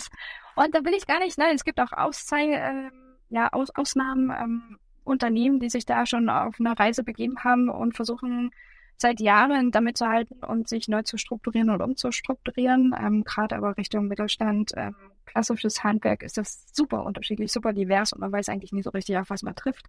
[0.56, 2.90] und da will ich gar nicht, nein, es gibt auch Auszei äh,
[3.28, 7.96] ja, Aus Ausnahmen, ähm, Unternehmen, die sich da schon auf einer Reise begeben haben und
[7.96, 8.50] versuchen,
[8.96, 12.94] seit Jahren damit zu halten und sich neu zu strukturieren und umzustrukturieren.
[12.96, 14.94] Ähm, Gerade aber Richtung Mittelstand, ähm,
[15.32, 19.16] klassisches Handwerk ist das super unterschiedlich, super divers und man weiß eigentlich nie so richtig,
[19.18, 19.86] auf was man trifft.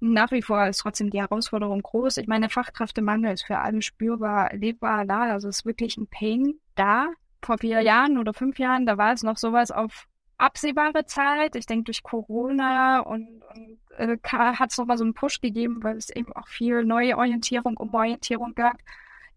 [0.00, 2.16] Nach wie vor ist trotzdem die Herausforderung groß.
[2.16, 5.22] Ich meine, Fachkräftemangel ist für alle spürbar, erlebbar da.
[5.30, 7.08] Also es ist wirklich ein Pain da.
[7.40, 11.54] Vor vier Jahren oder fünf Jahren, da war es noch sowas auf absehbare Zeit.
[11.54, 15.96] Ich denke, durch Corona und, und äh, hat es nochmal so einen Push gegeben, weil
[15.96, 18.78] es eben auch viel neue Orientierung, Umorientierung gab.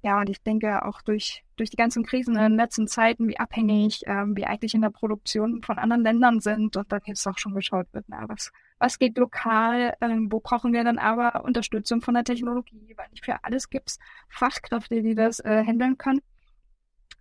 [0.05, 3.39] Ja, und ich denke auch durch, durch die ganzen Krisen in den letzten Zeiten, wie
[3.39, 7.39] abhängig ähm, wir eigentlich in der Produktion von anderen Ländern sind und dann jetzt auch
[7.39, 12.03] schon geschaut wird, na, was, was geht lokal, ähm, wo brauchen wir dann aber Unterstützung
[12.03, 16.21] von der Technologie, weil nicht für alles gibt es Fachkräfte, die das äh, handeln können.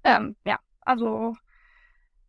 [0.03, 1.35] Ähm, ja, also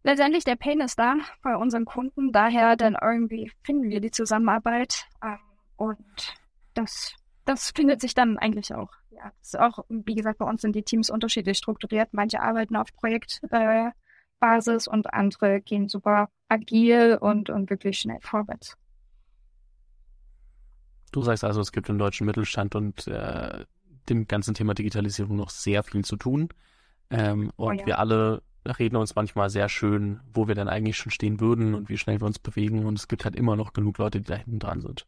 [0.03, 5.05] letztendlich der Pain ist da bei unseren Kunden, daher dann irgendwie finden wir die Zusammenarbeit
[5.21, 5.37] ähm,
[5.75, 6.33] und
[6.75, 7.13] das,
[7.43, 10.75] das findet sich dann eigentlich auch ja, das ist auch, wie gesagt, bei uns sind
[10.75, 12.09] die Teams unterschiedlich strukturiert.
[12.11, 13.93] Manche arbeiten auf Projektbasis
[14.87, 18.75] äh, und andere gehen super agil und, und wirklich schnell vorwärts.
[21.11, 23.65] Du sagst also, es gibt im deutschen Mittelstand und äh,
[24.09, 26.49] dem ganzen Thema Digitalisierung noch sehr viel zu tun.
[27.09, 27.85] Ähm, oh und oh ja.
[27.85, 31.87] wir alle reden uns manchmal sehr schön, wo wir denn eigentlich schon stehen würden und
[31.87, 32.85] wie schnell wir uns bewegen.
[32.85, 35.07] Und es gibt halt immer noch genug Leute, die da hinten dran sind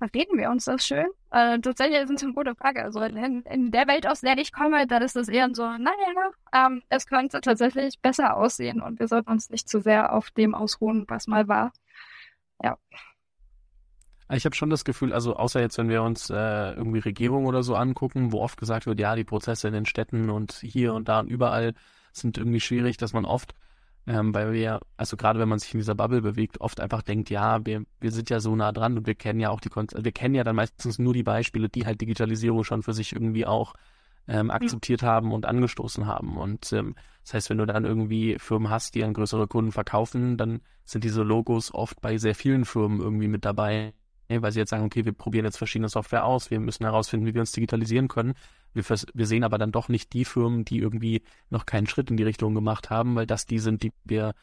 [0.00, 1.06] reden wir uns das schön?
[1.30, 2.84] Äh, tatsächlich ist es eine gute Frage.
[2.84, 6.30] Also in, in, der Welt, aus der ich komme, dann ist das eher so, naja,
[6.52, 10.54] ähm, es könnte tatsächlich besser aussehen und wir sollten uns nicht zu sehr auf dem
[10.54, 11.72] ausruhen, was mal war.
[12.62, 12.76] Ja.
[14.32, 17.62] Ich habe schon das Gefühl, also außer jetzt, wenn wir uns äh, irgendwie Regierung oder
[17.62, 21.08] so angucken, wo oft gesagt wird, ja, die Prozesse in den Städten und hier und
[21.08, 21.74] da und überall
[22.12, 23.54] sind irgendwie schwierig, dass man oft,
[24.06, 27.28] ähm, weil wir, also gerade wenn man sich in dieser Bubble bewegt, oft einfach denkt,
[27.30, 29.88] ja, wir, wir sind ja so nah dran und wir kennen ja auch die, Kon
[29.96, 33.46] wir kennen ja dann meistens nur die Beispiele, die halt Digitalisierung schon für sich irgendwie
[33.46, 33.74] auch
[34.28, 36.36] ähm, akzeptiert haben und angestoßen haben.
[36.36, 40.36] Und ähm, das heißt, wenn du dann irgendwie Firmen hast, die an größere Kunden verkaufen,
[40.36, 43.92] dann sind diese Logos oft bei sehr vielen Firmen irgendwie mit dabei,
[44.28, 47.34] weil sie jetzt sagen, okay, wir probieren jetzt verschiedene Software aus, wir müssen herausfinden, wie
[47.34, 48.34] wir uns digitalisieren können.
[48.76, 48.84] Wir,
[49.14, 52.22] wir sehen aber dann doch nicht die Firmen, die irgendwie noch keinen Schritt in die
[52.22, 54.34] Richtung gemacht haben, weil das die sind, die wir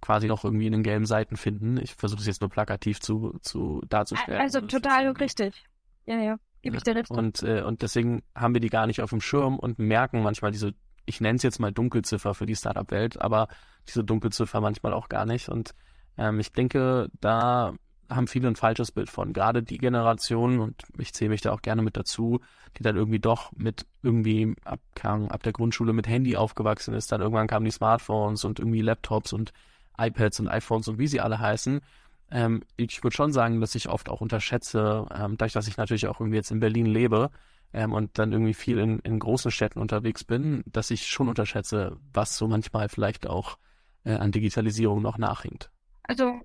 [0.00, 1.78] quasi noch irgendwie in den gelben Seiten finden.
[1.78, 4.40] Ich versuche es jetzt nur plakativ zu, zu darzustellen.
[4.40, 5.64] Also total richtig.
[6.06, 6.38] Ja, ja.
[6.62, 7.10] Gebe ich dir recht.
[7.10, 10.50] Und, äh, und deswegen haben wir die gar nicht auf dem Schirm und merken manchmal
[10.50, 10.74] diese,
[11.06, 13.48] ich nenne es jetzt mal Dunkelziffer für die Startup-Welt, aber
[13.88, 15.48] diese Dunkelziffer manchmal auch gar nicht.
[15.48, 15.74] Und
[16.18, 17.74] ähm, ich denke, da
[18.10, 19.32] haben viele ein falsches Bild von.
[19.32, 22.40] Gerade die Generation, und ich zähle mich da auch gerne mit dazu,
[22.76, 27.12] die dann irgendwie doch mit irgendwie ab, ab der Grundschule mit Handy aufgewachsen ist.
[27.12, 29.52] Dann irgendwann kamen die Smartphones und irgendwie Laptops und
[29.98, 31.80] iPads und iPhones und wie sie alle heißen.
[32.30, 36.06] Ähm, ich würde schon sagen, dass ich oft auch unterschätze, ähm, dadurch, dass ich natürlich
[36.06, 37.30] auch irgendwie jetzt in Berlin lebe
[37.72, 41.96] ähm, und dann irgendwie viel in, in großen Städten unterwegs bin, dass ich schon unterschätze,
[42.12, 43.58] was so manchmal vielleicht auch
[44.04, 45.70] äh, an Digitalisierung noch nachhinkt.
[46.04, 46.40] Also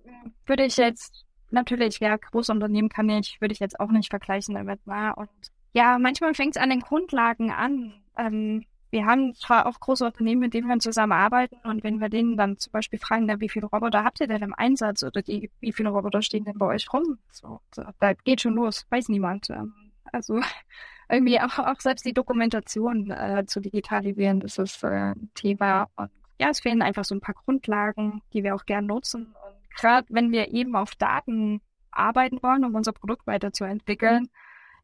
[0.45, 4.79] würde ich jetzt natürlich, ja, Großunternehmen kann ich, würde ich jetzt auch nicht vergleichen damit,
[4.85, 5.17] war.
[5.17, 5.29] Und
[5.73, 7.93] ja, manchmal fängt es an den Grundlagen an.
[8.17, 12.37] Ähm, wir haben zwar auch große Unternehmen, mit denen wir zusammenarbeiten und wenn wir denen
[12.37, 15.51] dann zum Beispiel fragen, na, wie viele Roboter habt ihr denn im Einsatz oder die,
[15.59, 17.17] wie viele Roboter stehen denn bei euch rum?
[17.29, 19.49] So, so da geht schon los, weiß niemand.
[19.49, 19.73] Ähm,
[20.13, 20.39] also
[21.09, 25.89] irgendwie auch, auch selbst die Dokumentation äh, zu digitalisieren, das ist äh, ein Thema.
[25.97, 29.35] Und ja, es fehlen einfach so ein paar Grundlagen, die wir auch gern nutzen.
[29.45, 31.61] Und gerade wenn wir eben auf Daten
[31.91, 34.29] arbeiten wollen, um unser Produkt weiterzuentwickeln,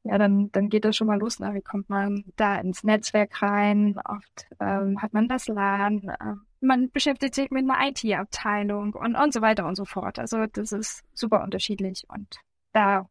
[0.04, 1.40] ja, dann, dann geht das schon mal los.
[1.40, 4.00] Na, wie kommt man da ins Netzwerk rein?
[4.04, 9.34] Oft ähm, hat man das LAN, äh, man beschäftigt sich mit einer IT-Abteilung und, und
[9.34, 10.18] so weiter und so fort.
[10.20, 12.38] Also das ist super unterschiedlich und
[12.74, 13.08] da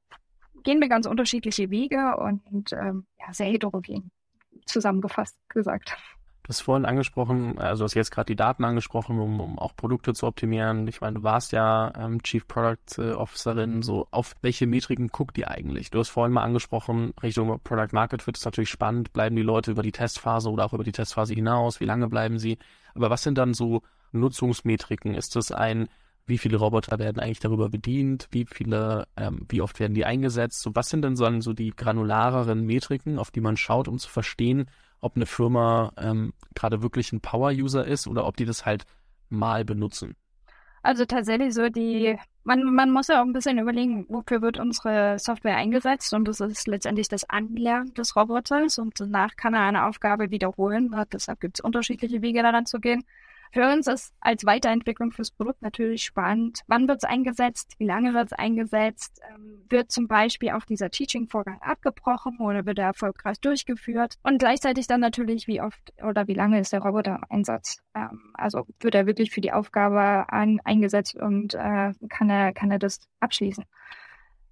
[0.62, 4.10] gehen wir ganz unterschiedliche Wege und ähm, ja, sehr heterogen
[4.66, 5.96] zusammengefasst gesagt.
[6.50, 10.14] Du hast vorhin angesprochen, also hast jetzt gerade die Daten angesprochen, um, um auch Produkte
[10.14, 10.88] zu optimieren.
[10.88, 13.82] Ich meine, du warst ja ähm, Chief Product äh, Officerin.
[13.82, 15.92] So, auf welche Metriken guckt ihr eigentlich?
[15.92, 19.12] Du hast vorhin mal angesprochen, Richtung Product Market Fit ist natürlich spannend.
[19.12, 21.78] Bleiben die Leute über die Testphase oder auch über die Testphase hinaus?
[21.78, 22.58] Wie lange bleiben sie?
[22.96, 25.14] Aber was sind dann so Nutzungsmetriken?
[25.14, 25.88] Ist das ein,
[26.26, 28.28] wie viele Roboter werden eigentlich darüber bedient?
[28.30, 30.62] Wie viele, ähm, wie oft werden die eingesetzt?
[30.62, 34.08] So, was sind denn so, so die granulareren Metriken, auf die man schaut, um zu
[34.08, 34.66] verstehen,
[35.00, 38.84] ob eine Firma ähm, gerade wirklich ein Power-User ist oder ob die das halt
[39.28, 40.16] mal benutzen.
[40.82, 45.18] Also tatsächlich so die, man, man muss ja auch ein bisschen überlegen, wofür wird unsere
[45.18, 49.86] Software eingesetzt und das ist letztendlich das Anlernen des Roboters und danach kann er eine
[49.86, 50.94] Aufgabe wiederholen.
[51.12, 53.04] Deshalb gibt es unterschiedliche Wege daran zu gehen.
[53.52, 56.60] Für uns ist als Weiterentwicklung fürs Produkt natürlich spannend.
[56.68, 57.74] Wann wird es eingesetzt?
[57.78, 59.20] Wie lange wird es eingesetzt?
[59.28, 64.14] Ähm, wird zum Beispiel auch dieser Teaching-Vorgang abgebrochen oder wird er erfolgreich durchgeführt?
[64.22, 67.82] Und gleichzeitig dann natürlich, wie oft oder wie lange ist der Roboter im Einsatz?
[67.96, 72.70] Ähm, also wird er wirklich für die Aufgabe ein, eingesetzt und äh, kann, er, kann
[72.70, 73.64] er das abschließen?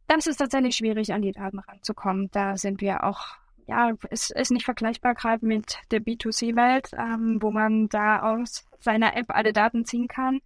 [0.09, 2.31] Das ist tatsächlich schwierig, an die Daten ranzukommen.
[2.33, 3.37] Da sind wir auch
[3.68, 9.16] ja, es ist nicht vergleichbar gerade mit der B2C-Welt, ähm, wo man da aus seiner
[9.16, 10.40] App alle Daten ziehen kann.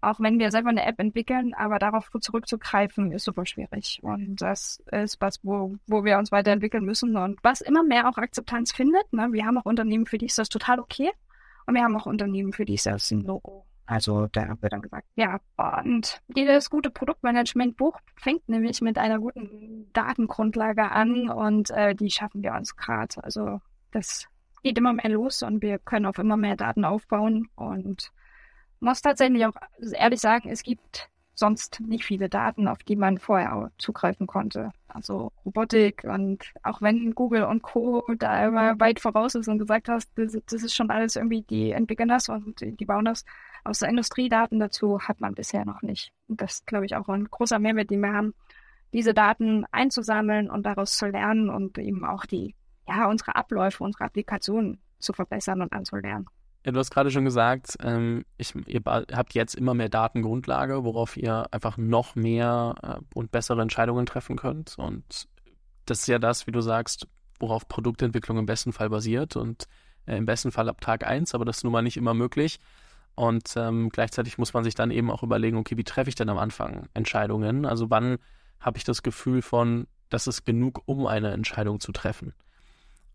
[0.00, 4.00] Auch wenn wir selber eine App entwickeln, aber darauf zurückzugreifen, ist super schwierig.
[4.02, 8.18] Und das ist was, wo, wo wir uns weiterentwickeln müssen und was immer mehr auch
[8.18, 9.10] Akzeptanz findet.
[9.12, 9.28] Ne?
[9.30, 11.10] Wir haben auch Unternehmen, für die ist das total okay.
[11.66, 13.64] Und wir haben auch Unternehmen, für die ist das ein No.
[13.86, 19.90] Also da wird dann gesagt, ja, und jedes gute Produktmanagement-Buch fängt nämlich mit einer guten
[19.92, 23.22] Datengrundlage an und äh, die schaffen wir uns gerade.
[23.22, 24.26] Also das
[24.62, 28.10] geht immer mehr los und wir können auf immer mehr Daten aufbauen und
[28.80, 29.54] muss tatsächlich auch
[29.92, 34.70] ehrlich sagen, es gibt sonst nicht viele Daten, auf die man vorher zugreifen konnte.
[34.88, 38.04] Also Robotik und auch wenn Google und Co.
[38.18, 41.72] da immer weit voraus ist und gesagt hast, das, das ist schon alles irgendwie, die
[41.72, 43.24] entwickeln das und die bauen das.
[43.64, 46.12] Aus der Industriedaten dazu hat man bisher noch nicht.
[46.28, 48.34] Und das ist, glaube ich, auch ein großer Mehrwert, den wir haben,
[48.92, 52.54] diese Daten einzusammeln und daraus zu lernen und eben auch die
[52.86, 56.26] ja, unsere Abläufe, unsere Applikationen zu verbessern und anzulernen.
[56.64, 61.16] Ja, du hast gerade schon gesagt, ähm, ich, ihr habt jetzt immer mehr Datengrundlage, worauf
[61.16, 64.78] ihr einfach noch mehr äh, und bessere Entscheidungen treffen könnt.
[64.78, 65.28] Und
[65.84, 67.06] das ist ja das, wie du sagst,
[67.38, 69.68] worauf Produktentwicklung im besten Fall basiert und
[70.06, 72.58] äh, im besten Fall ab Tag eins, aber das ist nun mal nicht immer möglich.
[73.14, 76.28] Und ähm, gleichzeitig muss man sich dann eben auch überlegen, okay, wie treffe ich denn
[76.28, 77.64] am Anfang Entscheidungen?
[77.64, 78.18] Also wann
[78.60, 82.34] habe ich das Gefühl von, das ist genug, um eine Entscheidung zu treffen.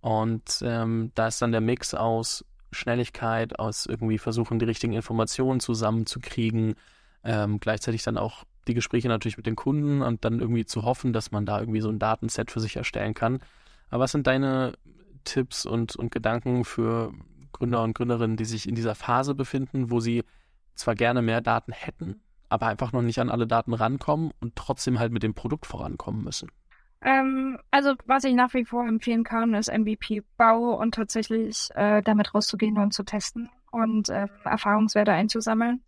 [0.01, 5.59] Und ähm, da ist dann der Mix aus Schnelligkeit, aus irgendwie versuchen, die richtigen Informationen
[5.59, 6.75] zusammenzukriegen,
[7.23, 11.11] ähm, gleichzeitig dann auch die Gespräche natürlich mit den Kunden und dann irgendwie zu hoffen,
[11.11, 13.39] dass man da irgendwie so ein Datenset für sich erstellen kann.
[13.89, 14.73] Aber was sind deine
[15.23, 17.11] Tipps und, und Gedanken für
[17.59, 20.23] Gründer und Gründerinnen, die sich in dieser Phase befinden, wo sie
[20.75, 24.99] zwar gerne mehr Daten hätten, aber einfach noch nicht an alle Daten rankommen und trotzdem
[24.99, 26.49] halt mit dem Produkt vorankommen müssen?
[27.01, 32.33] Ähm, also was ich nach wie vor empfehlen kann, ist MVP-Bau und tatsächlich äh, damit
[32.33, 35.83] rauszugehen und zu testen und äh, Erfahrungswerte einzusammeln.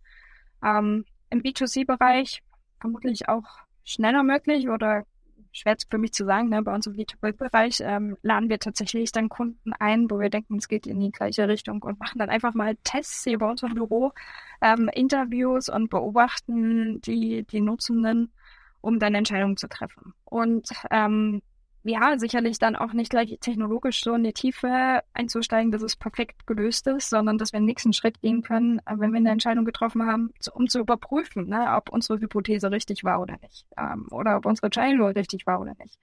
[0.64, 2.42] Ähm, Im B2C-Bereich
[2.80, 3.44] vermutlich auch
[3.84, 5.04] schneller möglich oder
[5.52, 9.28] schwer für mich zu sagen, ne, bei uns im B2B-Bereich ähm, laden wir tatsächlich dann
[9.28, 12.54] Kunden ein, wo wir denken, es geht in die gleiche Richtung und machen dann einfach
[12.54, 14.12] mal Tests hier bei uns im Büro,
[14.60, 18.32] ähm, Interviews und beobachten die, die Nutzenden,
[18.80, 20.14] um dann Entscheidungen zu treffen.
[20.24, 21.42] Und ähm,
[21.84, 26.46] ja, sicherlich dann auch nicht gleich technologisch so in die Tiefe einzusteigen, dass es perfekt
[26.46, 29.64] gelöst ist, sondern dass wir den nächsten Schritt gehen können, äh, wenn wir eine Entscheidung
[29.64, 34.36] getroffen haben, um zu überprüfen, ne, ob unsere Hypothese richtig war oder nicht, ähm, oder
[34.36, 35.98] ob unsere Entscheidung richtig war oder nicht.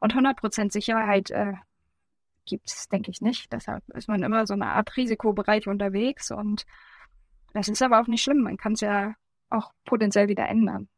[0.00, 1.54] Und 100% Sicherheit äh,
[2.46, 3.52] gibt es, denke ich, nicht.
[3.52, 6.66] Deshalb ist man immer so eine Art Risikobereich unterwegs und
[7.52, 8.42] das ist aber auch nicht schlimm.
[8.42, 9.14] Man kann es ja
[9.48, 10.88] auch potenziell wieder ändern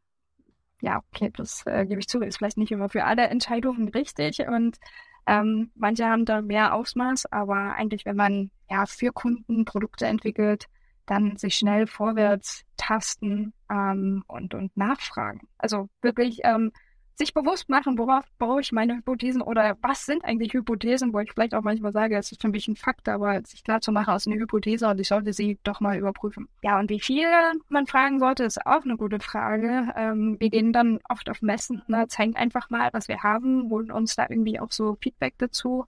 [0.83, 4.45] ja, okay, das äh, gebe ich zu, ist vielleicht nicht immer für alle Entscheidungen richtig
[4.45, 4.77] und
[5.25, 10.65] ähm, manche haben da mehr Ausmaß, aber eigentlich, wenn man ja für Kunden Produkte entwickelt,
[11.05, 15.47] dann sich schnell vorwärts tasten ähm, und, und nachfragen.
[15.57, 16.73] Also wirklich ähm,
[17.15, 21.31] sich bewusst machen, worauf baue ich meine Hypothesen oder was sind eigentlich Hypothesen, wo ich
[21.31, 24.13] vielleicht auch manchmal sage, es ist für mich ein Fakt, aber sich klar zu machen
[24.13, 26.47] aus einer Hypothese und ich sollte sie doch mal überprüfen.
[26.63, 27.27] Ja, und wie viel
[27.69, 29.93] man fragen sollte, ist auch eine gute Frage.
[29.95, 33.91] Ähm, wir gehen dann oft auf Messen, ne, zeigen einfach mal, was wir haben, holen
[33.91, 35.85] uns da irgendwie auch so Feedback dazu.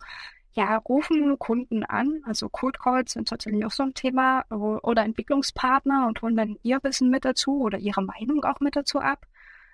[0.54, 6.08] Ja, rufen Kunden an, also Cold Calls sind tatsächlich auch so ein Thema, oder Entwicklungspartner
[6.08, 9.26] und holen dann ihr Wissen mit dazu oder ihre Meinung auch mit dazu ab.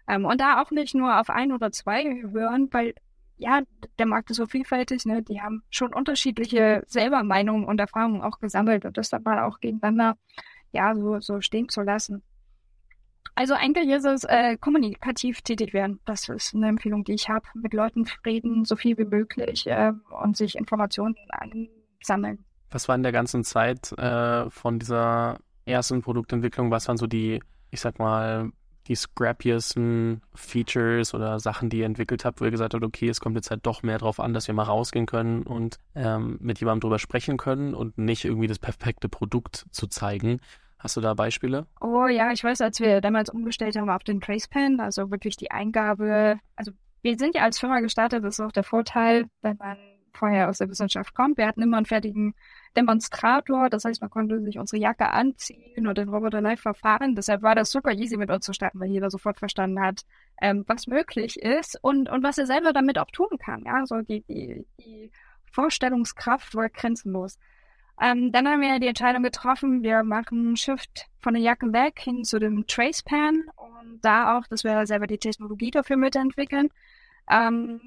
[0.08, 2.94] Ähm, und da auch nicht nur auf ein oder zwei hören, weil
[3.38, 3.62] ja,
[3.98, 5.24] der Markt ist so vielfältig, ne?
[5.24, 9.60] Die haben schon unterschiedliche selber Meinungen und Erfahrungen auch gesammelt und das dann mal auch
[9.60, 10.16] gegeneinander
[10.72, 12.22] ja so, so stehen zu lassen.
[13.34, 16.00] Also eigentlich ist es äh, kommunikativ tätig werden.
[16.06, 17.46] Das ist eine Empfehlung, die ich habe.
[17.56, 22.46] Mit Leuten reden, so viel wie möglich äh, und sich Informationen ansammeln.
[22.70, 27.42] Was war in der ganzen Zeit äh, von dieser ersten Produktentwicklung, was waren so die,
[27.70, 28.52] ich sag mal,
[28.88, 33.20] die scrappiesten Features oder Sachen, die ihr entwickelt habt, wo ihr gesagt habt, okay, es
[33.20, 36.60] kommt jetzt halt doch mehr drauf an, dass wir mal rausgehen können und ähm, mit
[36.60, 40.40] jemandem drüber sprechen können und nicht irgendwie das perfekte Produkt zu zeigen.
[40.80, 41.68] Hast du da Beispiele?
[41.80, 45.52] Oh ja, ich weiß, als wir damals umgestellt haben auf den Tracepan, also wirklich die
[45.52, 46.72] Eingabe, also
[47.04, 49.78] wir sind ja als Firma gestartet, das ist auch der Vorteil, wenn man
[50.14, 51.38] vorher aus der Wissenschaft kommt.
[51.38, 52.34] Wir hatten immer einen fertigen
[52.76, 57.16] Demonstrator, das heißt, man konnte sich unsere Jacke anziehen und den Roboter live verfahren.
[57.16, 60.02] Deshalb war das super easy mit uns zu starten, weil jeder sofort verstanden hat,
[60.42, 63.64] ähm, was möglich ist und, und was er selber damit auch tun kann.
[63.66, 65.12] Ja, so die, die, die
[65.52, 67.38] Vorstellungskraft war grenzenlos.
[68.02, 72.24] Ähm, dann haben wir die Entscheidung getroffen, wir machen Shift von der Jacke weg hin
[72.24, 76.70] zu dem Tracepan und da auch, dass wir selber die Technologie dafür mitentwickeln.
[77.30, 77.82] Ähm,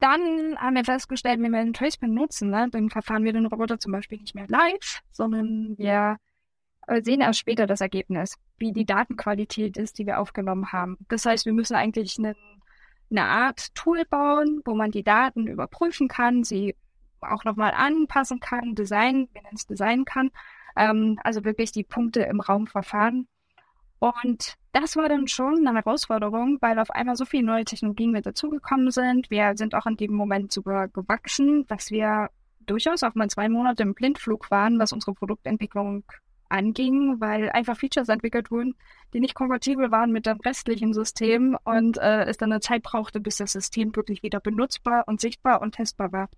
[0.00, 3.78] dann haben wir festgestellt, wenn wir den Tracepan nutzen, ne, dann verfahren wir den Roboter
[3.78, 6.16] zum Beispiel nicht mehr live, sondern wir
[6.86, 10.98] äh, sehen erst später das Ergebnis, wie die Datenqualität ist, die wir aufgenommen haben.
[11.08, 12.34] Das heißt, wir müssen eigentlich eine,
[13.10, 16.74] eine Art Tool bauen, wo man die Daten überprüfen kann, sie
[17.20, 20.30] auch nochmal anpassen kann, Design, wenn es Design kann.
[20.76, 23.28] Ähm, also wirklich die Punkte im Raum verfahren
[24.00, 28.24] und das war dann schon eine Herausforderung, weil auf einmal so viele neue Technologien mit
[28.24, 29.30] dazugekommen sind.
[29.30, 32.30] Wir sind auch in dem Moment sogar gewachsen, dass wir
[32.66, 36.04] durchaus auch mal zwei Monate im Blindflug waren, was unsere Produktentwicklung
[36.48, 38.74] anging, weil einfach Features entwickelt wurden,
[39.12, 43.20] die nicht kompatibel waren mit dem restlichen System und äh, es dann eine Zeit brauchte,
[43.20, 46.28] bis das System wirklich wieder benutzbar und sichtbar und testbar war.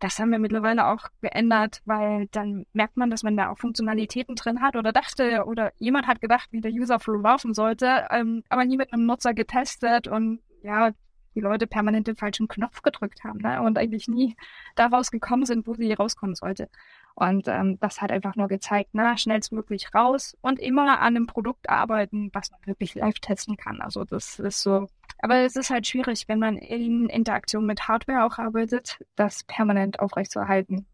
[0.00, 4.34] Das haben wir mittlerweile auch geändert, weil dann merkt man, dass man da auch Funktionalitäten
[4.34, 8.64] drin hat oder dachte oder jemand hat gedacht, wie der User-Flow laufen sollte, ähm, aber
[8.64, 10.90] nie mit einem Nutzer getestet und ja,
[11.34, 13.60] die Leute permanent den falschen Knopf gedrückt haben ne?
[13.60, 14.36] und eigentlich nie
[14.76, 16.68] daraus gekommen sind, wo sie rauskommen sollte.
[17.14, 21.70] Und ähm, das hat einfach nur gezeigt, na, schnellstmöglich raus und immer an einem Produkt
[21.70, 23.80] arbeiten, was man wirklich live testen kann.
[23.80, 24.88] Also das ist so.
[25.18, 30.00] Aber es ist halt schwierig, wenn man in Interaktion mit Hardware auch arbeitet, das permanent
[30.00, 30.86] aufrechtzuerhalten.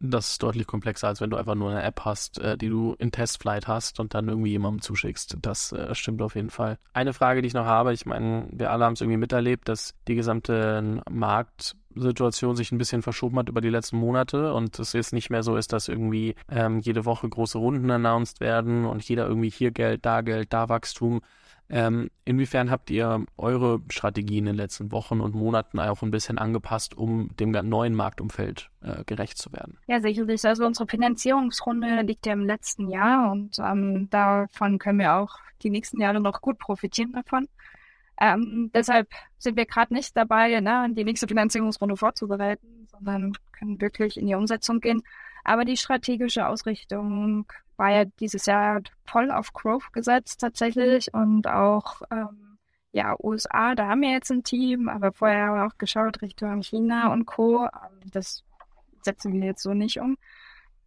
[0.00, 2.94] Das ist deutlich komplexer, als wenn du einfach nur eine App hast, äh, die du
[2.98, 5.36] in Testflight hast und dann irgendwie jemandem zuschickst.
[5.42, 6.78] Das äh, stimmt auf jeden Fall.
[6.92, 9.94] Eine Frage, die ich noch habe, ich meine, wir alle haben es irgendwie miterlebt, dass
[10.06, 15.12] die gesamte Marktsituation sich ein bisschen verschoben hat über die letzten Monate und es jetzt
[15.12, 19.26] nicht mehr so ist, dass irgendwie ähm, jede Woche große Runden announced werden und jeder
[19.26, 21.20] irgendwie hier Geld, da Geld, da Wachstum.
[21.70, 26.38] Ähm, inwiefern habt ihr eure Strategie in den letzten Wochen und Monaten auch ein bisschen
[26.38, 29.76] angepasst, um dem neuen Marktumfeld äh, gerecht zu werden?
[29.86, 30.44] Ja, sicherlich.
[30.44, 35.70] Also unsere Finanzierungsrunde liegt ja im letzten Jahr und ähm, davon können wir auch die
[35.70, 37.48] nächsten Jahre noch gut profitieren davon.
[38.20, 39.08] Ähm, deshalb
[39.38, 44.34] sind wir gerade nicht dabei, ne, die nächste Finanzierungsrunde vorzubereiten, sondern können wirklich in die
[44.34, 45.02] Umsetzung gehen.
[45.44, 52.02] Aber die strategische Ausrichtung war ja dieses Jahr voll auf Growth gesetzt tatsächlich und auch
[52.10, 52.58] ähm,
[52.92, 56.62] ja USA, da haben wir jetzt ein Team, aber vorher haben wir auch geschaut Richtung
[56.62, 57.64] China und Co.
[57.64, 58.44] Ähm, das
[59.02, 60.18] setzen wir jetzt so nicht um.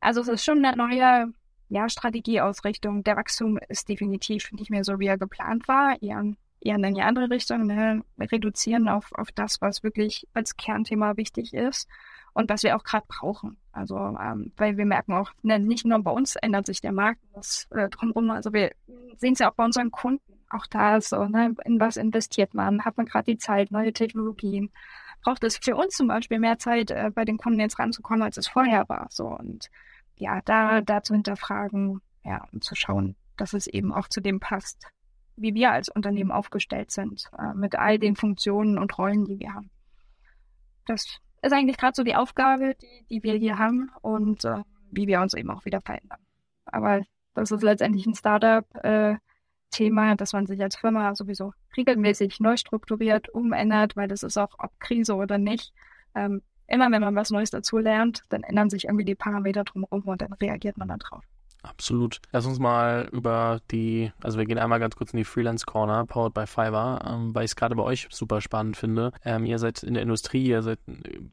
[0.02, 1.34] Also es ist schon eine neue
[1.70, 3.04] ja, Strategieausrichtung.
[3.04, 6.02] Der Wachstum ist definitiv nicht mehr so, wie er geplant war.
[6.02, 6.24] Eher,
[6.60, 7.68] eher in eine andere Richtung.
[7.68, 8.04] Ne?
[8.20, 11.88] Reduzieren auf, auf das, was wirklich als Kernthema wichtig ist
[12.34, 13.58] und was wir auch gerade brauchen.
[13.72, 17.22] Also, ähm, weil wir merken auch, ne, nicht nur bei uns ändert sich der Markt,
[17.34, 18.72] das äh, drumherum, also wir
[19.18, 20.24] sehen es ja auch bei unseren Kunden.
[20.50, 22.84] Auch da ist so, ne, in was investiert man?
[22.84, 24.72] Hat man gerade die Zeit, neue Technologien?
[25.24, 28.38] Braucht es für uns zum Beispiel mehr Zeit, äh, bei den Kunden jetzt ranzukommen, als
[28.38, 29.08] es vorher war?
[29.10, 29.70] So und
[30.16, 34.40] ja, da, da zu hinterfragen, ja, und zu schauen, dass es eben auch zu dem
[34.40, 34.88] passt,
[35.36, 39.54] wie wir als Unternehmen aufgestellt sind, äh, mit all den Funktionen und Rollen, die wir
[39.54, 39.70] haben.
[40.86, 45.08] Das ist eigentlich gerade so die Aufgabe, die, die wir hier haben und äh, wie
[45.08, 46.20] wir uns eben auch wieder verändern.
[46.66, 47.02] Aber
[47.34, 53.30] das ist letztendlich ein Startup-Thema, äh, dass man sich als Firma sowieso regelmäßig neu strukturiert,
[53.30, 55.74] umändert, weil das ist auch, ob Krise oder nicht.
[56.14, 60.04] Ähm, immer wenn man was Neues dazu lernt, dann ändern sich irgendwie die Parameter drumherum
[60.04, 61.24] und dann reagiert man darauf.
[61.64, 62.22] Absolut.
[62.32, 66.06] Lass uns mal über die, also wir gehen einmal ganz kurz in die Freelance Corner,
[66.06, 69.12] powered by Fiverr, ähm, weil ich es gerade bei euch super spannend finde.
[69.24, 70.80] Ähm, ihr seid in der Industrie, ihr seid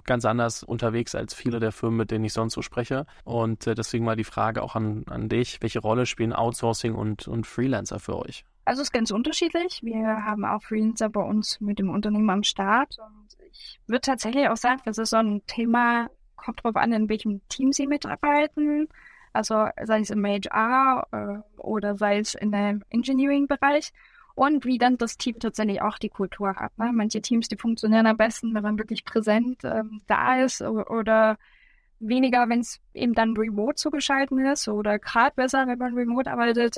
[0.05, 3.07] ganz anders unterwegs als viele der Firmen, mit denen ich sonst so spreche.
[3.25, 7.27] Und äh, deswegen mal die Frage auch an, an dich, welche Rolle spielen Outsourcing und,
[7.27, 8.45] und Freelancer für euch?
[8.67, 9.81] Also es ist ganz unterschiedlich.
[9.83, 12.99] Wir haben auch Freelancer bei uns mit dem Unternehmen am Start.
[12.99, 17.09] Und ich würde tatsächlich auch sagen, das ist so ein Thema, kommt drauf an, in
[17.09, 18.89] welchem Team sie mitarbeiten
[19.39, 23.93] also sei es im HR äh, oder sei es in dem Engineering-Bereich
[24.35, 26.77] und wie dann das Team tatsächlich auch die Kultur hat.
[26.77, 26.91] Ne?
[26.93, 31.39] Manche Teams, die funktionieren am besten, wenn man wirklich präsent ähm, da ist oder,
[32.01, 36.77] weniger, wenn es eben dann remote zugeschalten ist oder gerade besser, wenn man remote arbeitet.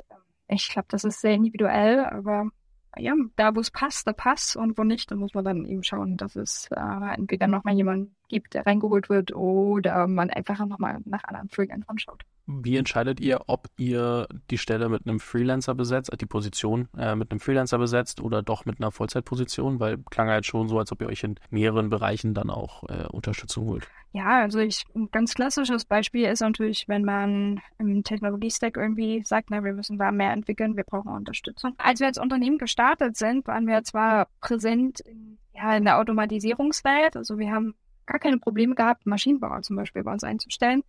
[0.48, 2.50] Ich glaube, das ist sehr individuell, aber
[2.96, 5.82] ja, da wo es passt, da passt und wo nicht, da muss man dann eben
[5.82, 11.00] schauen, dass es äh, entweder nochmal jemand gibt, der reingeholt wird oder man einfach nochmal
[11.04, 12.24] nach anderen Freelancern schaut.
[12.46, 17.30] Wie entscheidet ihr, ob ihr die Stelle mit einem Freelancer besetzt, die Position äh, mit
[17.30, 19.80] einem Freelancer besetzt oder doch mit einer Vollzeitposition?
[19.80, 23.06] Weil klang halt schon so, als ob ihr euch in mehreren Bereichen dann auch äh,
[23.06, 23.88] Unterstützung holt.
[24.12, 29.50] Ja, also ich, ein ganz klassisches Beispiel ist natürlich, wenn man im Technologie-Stack irgendwie sagt,
[29.50, 31.74] na, wir müssen da mehr entwickeln, wir brauchen Unterstützung.
[31.78, 37.16] Als wir als Unternehmen gestartet sind, waren wir zwar präsent in, ja, in der Automatisierungswelt,
[37.16, 37.74] also wir haben
[38.06, 40.82] gar keine Probleme gehabt, Maschinenbauer zum Beispiel bei uns einzustellen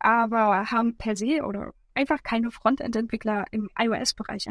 [0.00, 4.48] aber haben per se oder einfach keine Frontend-Entwickler im iOS-Bereich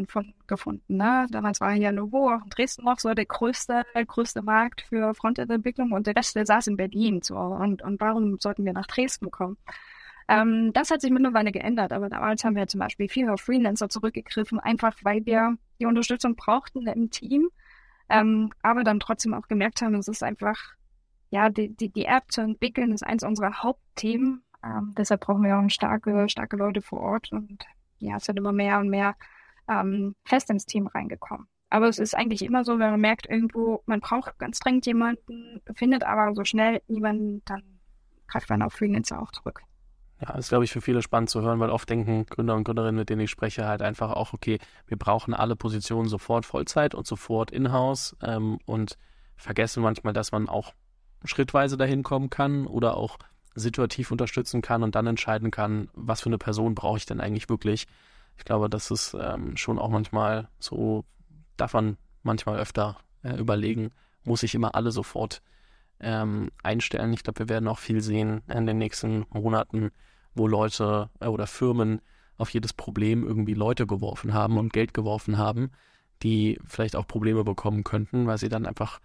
[0.47, 0.97] gefunden.
[0.97, 1.25] Ne?
[1.31, 5.91] Damals war ja Novo auch in Dresden noch so der größte, größte Markt für Frontend-Entwicklung
[5.91, 7.21] und der Rest, der saß in Berlin.
[7.21, 7.35] So.
[7.35, 9.57] Und, und warum sollten wir nach Dresden kommen?
[10.27, 13.89] Ähm, das hat sich mittlerweile geändert, aber damals haben wir zum Beispiel viel auf Freelancer
[13.89, 17.49] zurückgegriffen, einfach weil wir die Unterstützung brauchten im Team,
[18.09, 20.75] ähm, aber dann trotzdem auch gemerkt haben, es ist einfach,
[21.31, 25.57] ja, die, die, die App zu entwickeln ist eins unserer Hauptthemen ähm, deshalb brauchen wir
[25.57, 27.65] auch starke, starke Leute vor Ort und
[27.99, 29.15] ja, es sind immer mehr und mehr
[29.69, 31.47] ähm, fest ins Team reingekommen.
[31.69, 35.61] Aber es ist eigentlich immer so, wenn man merkt, irgendwo, man braucht ganz dringend jemanden,
[35.75, 37.61] findet aber so schnell niemanden, dann
[38.27, 39.61] greift man auf Freelancer auch zurück.
[40.21, 42.99] Ja, ist, glaube ich, für viele spannend zu hören, weil oft denken Gründer und Gründerinnen,
[42.99, 47.07] mit denen ich spreche, halt einfach auch, okay, wir brauchen alle Positionen sofort Vollzeit und
[47.07, 48.97] sofort in-house ähm, und
[49.37, 50.73] vergessen manchmal, dass man auch
[51.23, 53.17] schrittweise dahin kommen kann oder auch
[53.59, 57.49] situativ unterstützen kann und dann entscheiden kann, was für eine Person brauche ich denn eigentlich
[57.49, 57.87] wirklich.
[58.37, 61.05] Ich glaube, das ist ähm, schon auch manchmal so,
[61.57, 63.91] darf man manchmal öfter äh, überlegen,
[64.23, 65.41] muss ich immer alle sofort
[65.99, 67.13] ähm, einstellen.
[67.13, 69.91] Ich glaube, wir werden auch viel sehen in den nächsten Monaten,
[70.33, 72.01] wo Leute äh, oder Firmen
[72.37, 75.71] auf jedes Problem irgendwie Leute geworfen haben und Geld geworfen haben,
[76.23, 78.99] die vielleicht auch Probleme bekommen könnten, weil sie dann einfach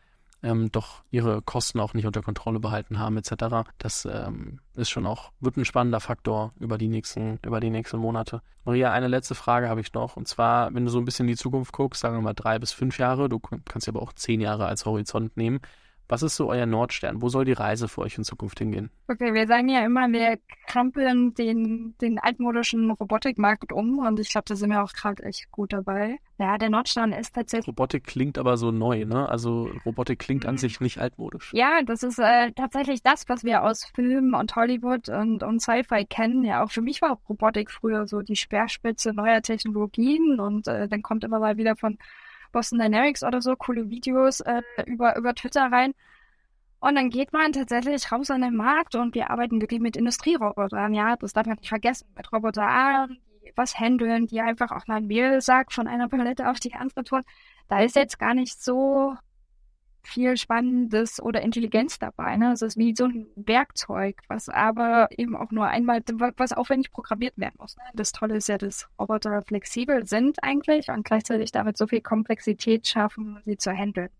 [0.44, 3.66] ähm, doch ihre Kosten auch nicht unter Kontrolle behalten haben etc.
[3.78, 7.98] Das ähm, ist schon auch, wird ein spannender Faktor über die nächsten, über die nächsten
[7.98, 8.42] Monate.
[8.64, 10.16] Maria, eine letzte Frage habe ich noch.
[10.16, 12.58] Und zwar, wenn du so ein bisschen in die Zukunft guckst, sagen wir mal drei
[12.58, 15.60] bis fünf Jahre, du kannst ja aber auch zehn Jahre als Horizont nehmen.
[16.08, 17.22] Was ist so euer Nordstern?
[17.22, 18.90] Wo soll die Reise für euch in Zukunft hingehen?
[19.08, 24.44] Okay, wir sagen ja immer, wir krampeln den, den altmodischen Robotikmarkt um und ich glaube,
[24.46, 26.18] da sind wir auch gerade echt gut dabei.
[26.38, 27.68] Ja, der Nordstern ist tatsächlich.
[27.68, 29.28] Robotik klingt aber so neu, ne?
[29.28, 31.52] Also Robotik klingt an sich nicht altmodisch.
[31.54, 36.06] Ja, das ist äh, tatsächlich das, was wir aus Film und Hollywood und, und Sci-Fi
[36.06, 36.44] kennen.
[36.44, 41.02] Ja, auch für mich war Robotik früher so die Speerspitze neuer Technologien und äh, dann
[41.02, 41.98] kommt immer mal wieder von
[42.54, 45.92] Boston Dynamics oder so, coole Videos äh, über, über Twitter rein.
[46.80, 50.94] Und dann geht man tatsächlich raus an den Markt und wir arbeiten wirklich mit Industrierobotern,
[50.94, 54.96] ja, das darf man nicht vergessen, mit Robotern, die was handeln, die einfach auch mal
[54.96, 57.22] ein Mehl sagt von einer Palette auf die andere tun.
[57.68, 59.16] Da ist jetzt gar nicht so
[60.06, 62.36] viel Spannendes oder Intelligenz dabei.
[62.36, 62.52] Ne?
[62.52, 66.02] Es ist wie so ein Werkzeug, was aber eben auch nur einmal,
[66.36, 67.76] was aufwendig programmiert werden muss.
[67.76, 67.84] Ne?
[67.94, 72.86] Das Tolle ist ja, dass Roboter flexibel sind eigentlich und gleichzeitig damit so viel Komplexität
[72.86, 74.10] schaffen, sie zu handeln.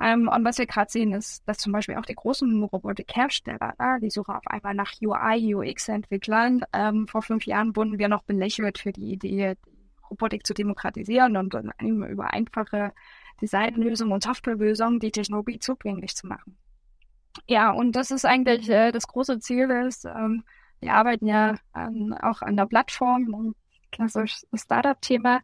[0.00, 4.00] Ähm, und was wir gerade sehen, ist, dass zum Beispiel auch die großen Robotikhersteller, äh,
[4.00, 6.62] die suchen auf einmal nach UI, UX-Entwicklern.
[6.72, 9.56] Ähm, vor fünf Jahren wurden wir noch belächelt für die Idee,
[10.08, 12.92] Robotik zu demokratisieren und dann über einfache
[13.40, 16.56] Designlösungen und Softwarelösungen die Technologie zugänglich zu machen.
[17.46, 20.44] Ja, und das ist eigentlich äh, das große Ziel ist, ähm,
[20.80, 23.54] wir arbeiten ja an, auch an der Plattform, ein
[23.90, 25.40] klassisches Startup-Thema.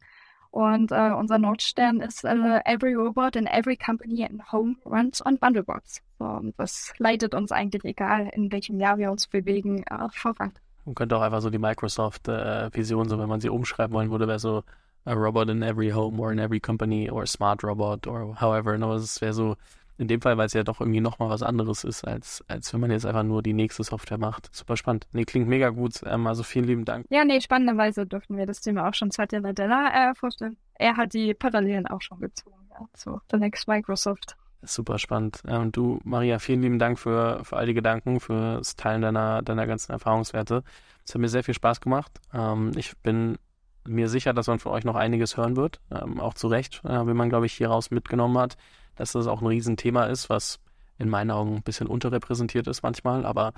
[0.50, 5.36] Und äh, unser Nordstern ist äh, Every Robot in Every Company in Home runs on
[5.38, 6.00] Bundlebox.
[6.20, 10.52] So, das leitet uns eigentlich, egal in welchem Jahr wir uns bewegen, äh, voran.
[10.84, 14.28] Man könnte auch einfach so die Microsoft-Vision, äh, so wenn man sie umschreiben wollen würde,
[14.28, 14.62] wäre so
[15.04, 18.78] a robot in every home or in every company or a smart robot or however.
[18.78, 19.56] No, es wäre so
[19.96, 22.80] in dem Fall, weil es ja doch irgendwie nochmal was anderes ist, als, als wenn
[22.80, 24.48] man jetzt einfach nur die nächste Software macht.
[24.54, 25.06] Super spannend.
[25.12, 26.00] Nee, klingt mega gut.
[26.04, 27.06] Ähm, also vielen lieben Dank.
[27.10, 30.56] Ja, nee, spannenderweise dürfen wir das Thema auch schon Satya Nadella äh, vorstellen.
[30.74, 34.36] Er hat die Parallelen auch schon gezogen, ja, zu The Next Microsoft.
[34.62, 35.42] Super spannend.
[35.46, 39.42] Ähm, du, Maria, vielen lieben Dank für, für all die Gedanken, für das Teilen deiner,
[39.42, 40.64] deiner ganzen Erfahrungswerte.
[41.06, 42.18] Es hat mir sehr viel Spaß gemacht.
[42.32, 43.38] Ähm, ich bin
[43.86, 45.80] mir sicher, dass man von euch noch einiges hören wird.
[45.90, 48.56] Ähm, auch zu Recht, äh, wie man, glaube ich, hieraus mitgenommen hat,
[48.96, 50.60] dass das auch ein Riesenthema ist, was
[50.98, 53.52] in meinen Augen ein bisschen unterrepräsentiert ist manchmal, aber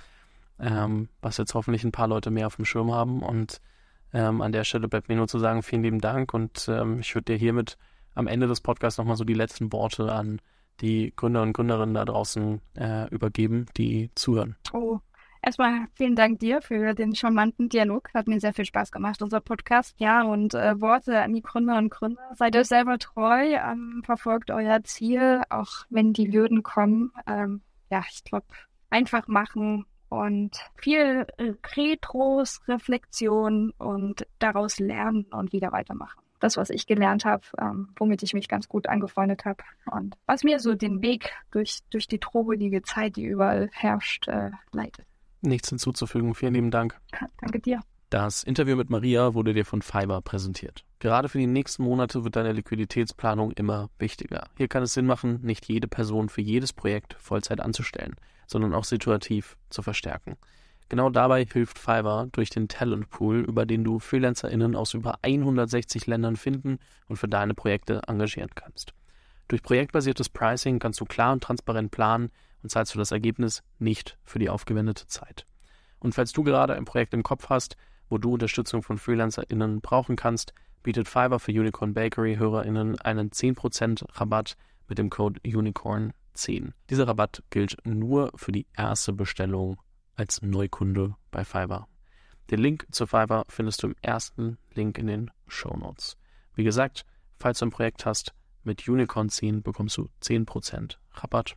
[0.59, 3.23] ähm, was jetzt hoffentlich ein paar Leute mehr auf dem Schirm haben.
[3.23, 3.61] Und
[4.13, 7.15] ähm, an der Stelle bleibt mir nur zu sagen, vielen lieben Dank und ähm, ich
[7.15, 7.77] würde dir hiermit
[8.15, 10.41] am Ende des Podcasts nochmal so die letzten Worte an
[10.81, 14.57] die Gründer und Gründerinnen da draußen äh, übergeben, die zuhören.
[14.73, 15.01] Oh,
[15.43, 18.11] Erstmal vielen Dank dir für den charmanten Dialog.
[18.15, 19.95] Hat mir sehr viel Spaß gemacht, unser Podcast.
[19.99, 22.23] Ja, und äh, Worte an die Gründer und Gründer.
[22.35, 27.13] Seid euch selber treu, ähm, verfolgt euer Ziel, auch wenn die Hürden kommen.
[27.27, 28.47] Ähm, ja, ich glaube,
[28.91, 36.21] einfach machen und viel äh, Retros, Reflexion und daraus lernen und wieder weitermachen.
[36.41, 40.45] Das, was ich gelernt habe, ähm, womit ich mich ganz gut angefreundet habe und was
[40.45, 45.07] mir so den Weg durch, durch die trobelige Zeit, die überall herrscht, äh, leitet.
[45.47, 46.35] Nichts hinzuzufügen.
[46.35, 46.99] Vielen lieben Dank.
[47.41, 47.81] Danke dir.
[48.11, 50.85] Das Interview mit Maria wurde dir von Fiverr präsentiert.
[51.01, 54.49] Gerade für die nächsten Monate wird deine Liquiditätsplanung immer wichtiger.
[54.57, 58.15] Hier kann es Sinn machen, nicht jede Person für jedes Projekt Vollzeit anzustellen,
[58.47, 60.37] sondern auch situativ zu verstärken.
[60.89, 66.07] Genau dabei hilft Fiverr durch den Talent Pool, über den du FreelancerInnen aus über 160
[66.07, 66.79] Ländern finden
[67.09, 68.95] und für deine Projekte engagieren kannst.
[69.49, 72.31] Durch projektbasiertes Pricing kannst du klar und transparent planen,
[72.67, 75.47] und zahlst du das Ergebnis nicht für die aufgewendete Zeit.
[76.01, 77.77] Und falls du gerade ein Projekt im Kopf hast,
[78.09, 80.53] wo du Unterstützung von FreelancerInnen brauchen kannst,
[80.83, 84.57] bietet Fiverr für Unicorn Bakery HörerInnen einen 10% Rabatt
[84.89, 86.73] mit dem Code Unicorn10.
[86.91, 89.81] Dieser Rabatt gilt nur für die erste Bestellung
[90.17, 91.87] als Neukunde bei Fiverr.
[92.51, 96.17] Den Link zu Fiverr findest du im ersten Link in den Show Notes.
[96.57, 97.07] Wie gesagt,
[97.39, 101.57] falls du ein Projekt hast, mit Unicorn 10 bekommst du 10% Rabatt